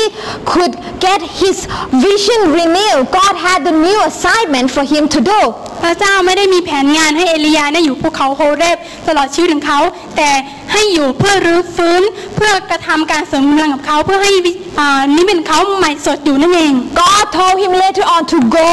[0.54, 3.14] could get his vision renewed.
[3.14, 5.42] God had the new assignment for him to do.
[5.85, 8.77] พระเจ้าไม่ได้มีแผนงานให้เอลียาเนี่ยอยู่ภูเขาโฮเรบ
[9.09, 9.81] ตลอดชีวิตของเขา
[10.17, 10.31] แต่
[10.73, 12.03] ให้อยู่เพื่อรื้อฟื้น
[12.37, 18.71] เพื่อกระทำการเสริมกำลังกับเขาเพื่อให้วิอ่านี่เป็นเขาใหม่สดอยู่นั่นเอง God told him later on to go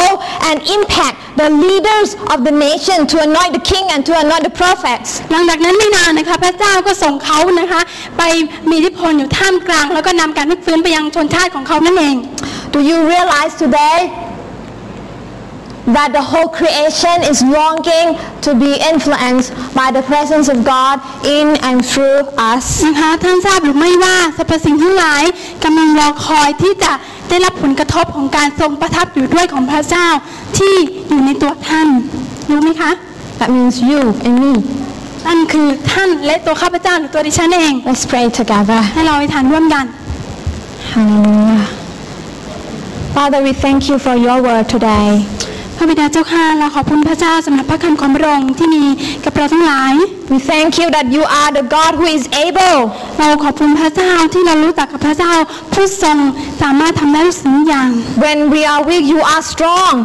[0.47, 4.55] and impact the leaders of the nation to anoint the king and to anoint the
[4.61, 5.09] prophets.
[5.31, 7.81] หลังจากนั้นไม่นานนะคะพระเจ้าก็ส่งเขานะคะ
[8.17, 8.23] ไป
[8.69, 12.15] มีอิทธิพลอยู่ท่ามกลาง แล้วก็นำการพลิกฟื้นไปยังชนชาติของเขานั่นเอง
[12.73, 13.97] Do you realize today
[15.95, 18.07] that the whole creation is longing
[18.45, 20.95] to be influenced by the presence of God
[21.37, 22.19] in and through
[22.51, 22.65] us?
[22.85, 25.23] นะคะท่านทราบหรือไม่ว่าสรรพสิ่งทั้งหลาย
[25.63, 26.93] กำลังรอคอยที่จะ
[27.29, 30.07] ได้รับผลกระทบของการทรงประทับอยู่ด้วยของพระเจ้า
[30.57, 30.75] ที่
[31.09, 31.87] อยู่ในตัวท่าน
[32.49, 32.91] รู้ไหมคะ
[33.39, 34.53] That means you and me.
[35.27, 38.79] นั่นคือท่านและตัวข้าพเจ้าหรือตัวดิฉันเอง Let's pray together.
[38.93, 39.85] ให้เราไปทานร่วมกัน
[40.91, 41.65] Hallelujah.
[43.15, 45.09] Father, we thank you for your word today.
[45.83, 48.83] พระบิดาเจ้าข้าเราขอบคุณพระเจ้าสำหรับพระคำของพระองค์ที่มี
[49.25, 49.93] กับเราทั้งหลาย
[50.31, 52.77] We thank you that you are the God who is able
[53.19, 55.33] เราขอบคุณพระเจ้าที่เรารู้จักกับพระเจ้า
[55.73, 56.17] ผู้ทรง
[56.61, 57.89] สามารถทำได้ทุกสิ่งทุกอย่าง
[58.23, 59.95] when we are weak, you are strong.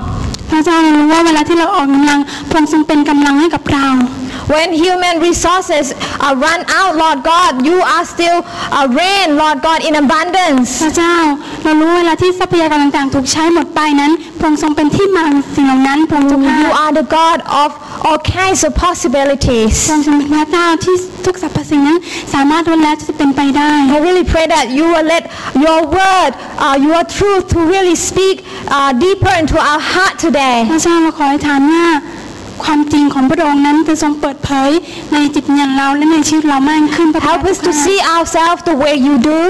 [0.50, 2.20] พระเจ้าเรารู้ว่าเวลาที่เราออกกำลัง
[2.50, 3.88] พระองค์ทรงเป็นกำลังให้กับเรา
[4.54, 5.86] When human resources
[6.20, 10.68] are run out, Lord God, you are still uh, reign, Lord God, in abundance.
[10.84, 11.16] พระเจ้า
[11.62, 17.70] เรารู้เวลาที่ทรัพยากรต่างๆถูกใช้หมดไปนั้นพระองค์ทรงเป็นที่มาของสิ่งเหล่านั้นพระองค์ทรง You are the God of
[18.06, 19.74] all kinds of พระ possibilities.
[19.92, 21.98] องค์ทรงเป็นพระเจ้าที่ทุกสรรพสิ่งนั้น
[22.34, 25.24] สามารถล้วนแล้วที่จะเป็นไปได้ I really pray that you will let
[25.66, 26.32] your word,
[26.66, 28.36] uh, your truth to really speak
[28.75, 30.57] uh, deeper into our heart today.
[30.71, 31.85] พระเจ้าเราขอให้ฐานว่า
[32.66, 34.70] ความจริงของพระองค์นั้นจะทรงเปิดเผย
[35.14, 39.40] ในจิตวิญญาณเราและในชีวิตเรามากขึ้นพระ Help us to see ourselves the way you do.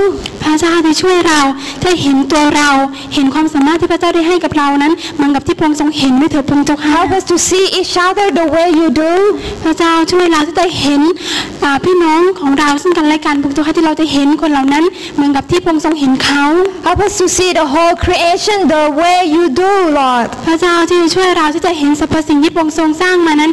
[0.42, 1.40] พระเจ้าได้ช่วยเรา
[1.82, 2.70] ได้เห็นตัวเรา
[3.14, 9.12] เห็นความสามารถที่พระเจ้าได้ให้กับเรานั้นเหมือนกับที่พระองค์ทรงเห็นด้วยเถิดพระองค์เจ้าค่ะ Help us to see each other the way you do.
[9.64, 11.02] พระเจ้าช่วยเราที่จะเห็น
[11.64, 16.44] อ่าพี่น้องของเราซึ่งกันและกันพระองค์เจ้าค่ะที่เราจะเห็นคนเหล่านั้นเหมือนกับที่พระองค์ทรงเห็นเขา
[16.86, 20.26] Help us to see the whole creation the way you do, Lord.
[20.46, 23.52] พระเจ้าที่จะช่วยเราที่จะเห็นสรรพสิ่งที่พระองค์ทรงสร้างมานั้น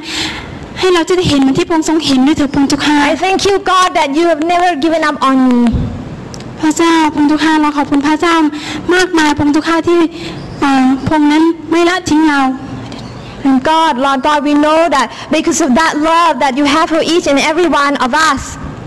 [0.80, 5.60] ให้เราจะได้เห็นเหมือนที่พระองค์ทรงเห็นด้วยเถิดพระองค์เจ้าค่ะ I thank you, God, that you have never given up on me.
[6.62, 8.36] พระเจ้าพระองค์เจ้าค่ะเราขอบคุณพระเจ้า
[8.96, 10.00] มากมายพระองค์เจ้าค่ะที่
[10.64, 12.42] อ่าพระองค์นั้นไม่ละทิ้งเรา
[13.46, 17.02] And God, Lord God, we know that because of that love that you have for
[17.14, 18.42] each and every one of us,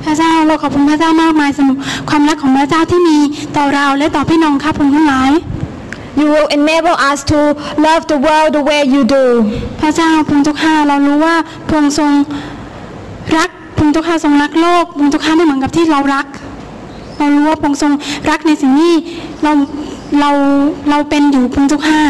[0.05, 1.79] พระเจ้าเราขอบคุณพระเจ้ามากมายสำหรับ
[2.11, 3.19] ความรักของพระเจ้าที่มี
[3.57, 5.31] ต่อเราและต่อพี่น้องข้าพงทั้งหลาย
[6.21, 7.39] you will enable us to
[7.87, 9.25] love the world the way you do.
[9.81, 11.37] พระเจ้าพระองค์เจ้าข้าเรารู้ว่า
[11.67, 12.11] พระองค์ทรง
[13.37, 16.27] รักพระองค์เจ้าข้าทรงรักโลกพระองค์เจ้าข้าไม่เหมือนกับที่เรารัก
[17.19, 17.93] เรารู้ว่าพระองค์ทรง
[18.31, 18.95] รักในสิ่งที่
[19.43, 19.53] เรา
[20.21, 20.31] เรา
[20.91, 22.03] เราเป็นอยู่พระองค์เจ้าข้า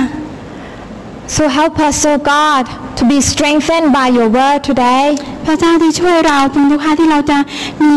[1.28, 2.64] So help us, oh God,
[2.98, 5.06] to be strengthened by your word today.
[5.46, 7.38] พระเจ้าที่ช่วยเราพระองค์เจ้าข้าที่เราจะ
[7.84, 7.96] มี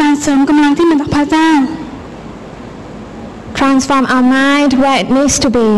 [0.00, 1.48] การเสริมกำลังที่มาจากพระเจ้า
[3.54, 5.68] Transform our mind where it needs to be.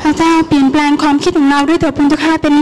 [0.00, 2.54] พระเจ้าเปลี่ยนแปลงความคิดของเราด้วยเถิดพระองค์เจ้าข้าเป็น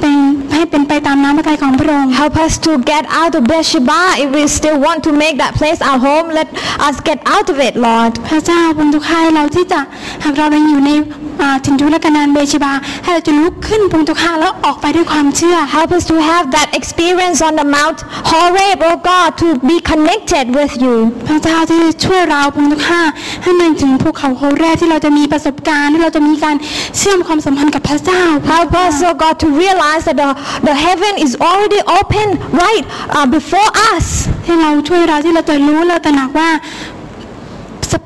[0.00, 0.14] เป็น
[0.54, 4.00] ให้เป็นไปตามน้ำพระทัยของพระองค์ Help us to get out of Beersheba.
[4.22, 6.48] If we still want to make that place our home, let
[6.88, 8.12] us get out of it, Lord.
[8.28, 9.80] พระเจ้าพระองค์เจ้าข้าให้เราที่จะ
[10.24, 10.90] หากเรายังอยู่ใน
[11.42, 12.72] อ่าถิ่นทุรกันดารเบชิบา
[13.02, 17.98] ให้เราจะลุกขึ้นพระองค์เจ้าข้าแล้วออกไปด้วยความเชื่อ Help us to have that experience on the Mount
[18.30, 20.96] Horeb, oh God, to be connected with you.
[21.28, 23.02] พระเจ้าที่ช่วยเราพระองค์เจ้าข้า
[23.42, 26.56] ให้มันถึงภูเขาโฮแรกที่เราจะมีประสบการณ์ที่เราจะมีการ
[26.98, 28.22] เชื่อมความสัมพันธ์กับพระเจ้า
[28.52, 30.28] Help us, oh God, to realize that the,
[30.68, 32.26] the heaven is already open
[32.64, 32.84] right
[33.16, 34.06] uh, before us.
[34.44, 36.50] ให้เราช่วยเราที่เราจะรู้เราตระหนักว่า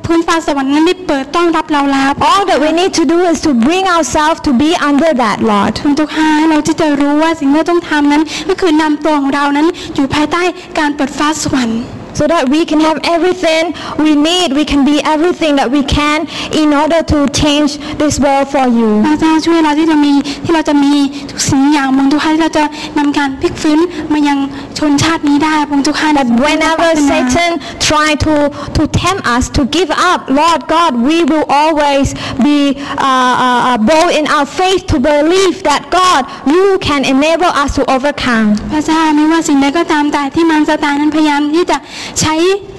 [0.07, 5.39] พื้นฟ้าสวรรค์นั้นได้เปิดต้อนรับเราแล้ว All that we need to do is to bring ourselves to be under that,
[5.53, 5.75] Lord.
[5.85, 10.43] พระเจ้าค่ะให้เราที่จะรู้ว่าสิ่งที่เราต้องทำนั้น ก็คือนำตัวของเรานั้นอยู่ภายใต้
[10.79, 11.81] การเปิดฟ้าสวรรค์
[12.20, 13.64] So that we can have everything
[14.06, 18.48] we need, we can be everything that we can in order to change this world
[18.54, 18.90] for you.
[19.08, 20.14] พระเจ้าช่วยเราที่จะมี
[20.46, 20.94] ที่เราจะมี
[21.30, 22.64] ทุกสิ่งอย่างพระองค์เจ้าค่ะที่เราจะ
[22.98, 23.80] นำการพลิกฟื้น
[24.14, 24.38] มายัง
[24.78, 27.52] ชนชาตินี้ได้พระองค์เจ้าค่ะ That whenever Satan
[27.90, 28.36] try to,
[28.78, 32.08] to tempt us to give up, Lord God, we will always
[32.48, 36.22] be uh, uh, uh, bold in our faith to believe that God,
[36.56, 38.48] you can enable us to overcome.
[38.74, 41.78] พระเจ้าไม่ว่าสิ่งใดก็ตามแต่ที่มันสตานนั้นพยายามที่จะ
[42.21, 42.35] ใช้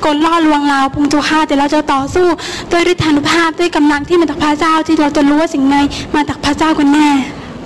[0.05, 2.28] กลล่อลวงเราพงค์เจ้าแต่เราจะต่อสู้
[2.71, 5.76] ด้วยฤทธานุภาพด้วยกำลังที่มาจากพระเจ้าที่เราจะรู้ว่าสิ่งใด
[6.15, 7.09] มาจากพระเจ้ากันแน่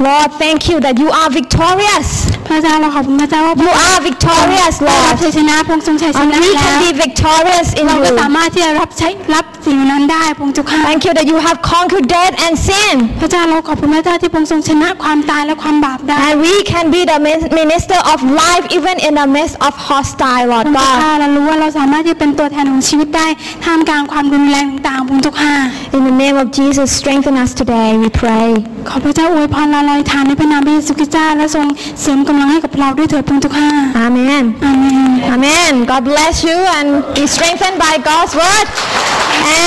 [0.07, 2.07] Lord, thank you that you are victorious.
[2.47, 5.21] พระเจ้าเราขอบคุณพระเจ้าว่า You are victorious, เรารับ Lord.
[5.23, 8.19] ชัยชนะพระองค์ทรงชัยช And นะ we แล้ว can be victorious in เราก็ you.
[8.21, 12.95] สามารถที่จะรับใช้รับสิ่งนั้นได้พระองค์เจ้าค่ะ Thank you that you have conquered death and sin.
[13.21, 19.73] พระเจ้าเราขอบคุณพระเจ้าที่พระองค์ทรงชนะความตายและความบาปได้ And we can be the min- minister of life even in the midst of
[19.89, 20.97] hostile, พ Lord ระองค์เจ้า God.
[21.03, 23.27] ค่ะเรารู้ว่าเราสามารถที่จะเป็นตัวแทนของชีวิตได้
[23.65, 25.53] ท่ามกลางความรุนแรงต่างๆพระองค์เจ้าค่ะ
[25.97, 28.47] In the name of Jesus, strengthen us today, we pray.
[28.89, 31.65] ขอพระเจ้าอวยพรเราลอยทานในพระนามพระเยซูคริสต์เจ้าและทรง
[32.01, 33.93] เสริมกำลังให้กับเราด้วยเถิดพระองค์เจ้าค่ะ Amen.
[33.97, 34.43] อาเมน
[35.33, 35.73] Amen.
[35.91, 36.87] God bless you and
[37.17, 38.67] be strengthened by God's word.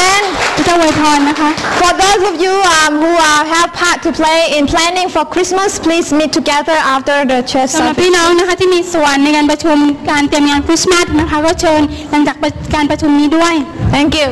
[0.07, 0.25] And
[0.57, 1.51] พระเจ้าอวยพรนะคะ
[1.81, 5.70] for those of you um, who uh, have part to play in planning for Christmas,
[5.87, 8.01] please meet together after the church สำหรับ service.
[8.03, 9.79] พี่น้องนะคะที่มีส่วนในการประชุม
[10.11, 12.37] การเตรียมงานคริสต์มาสนะคะก็เชิญหลังจาก
[12.75, 13.55] การประชุมนี้ด้วย
[13.95, 14.29] Thank you.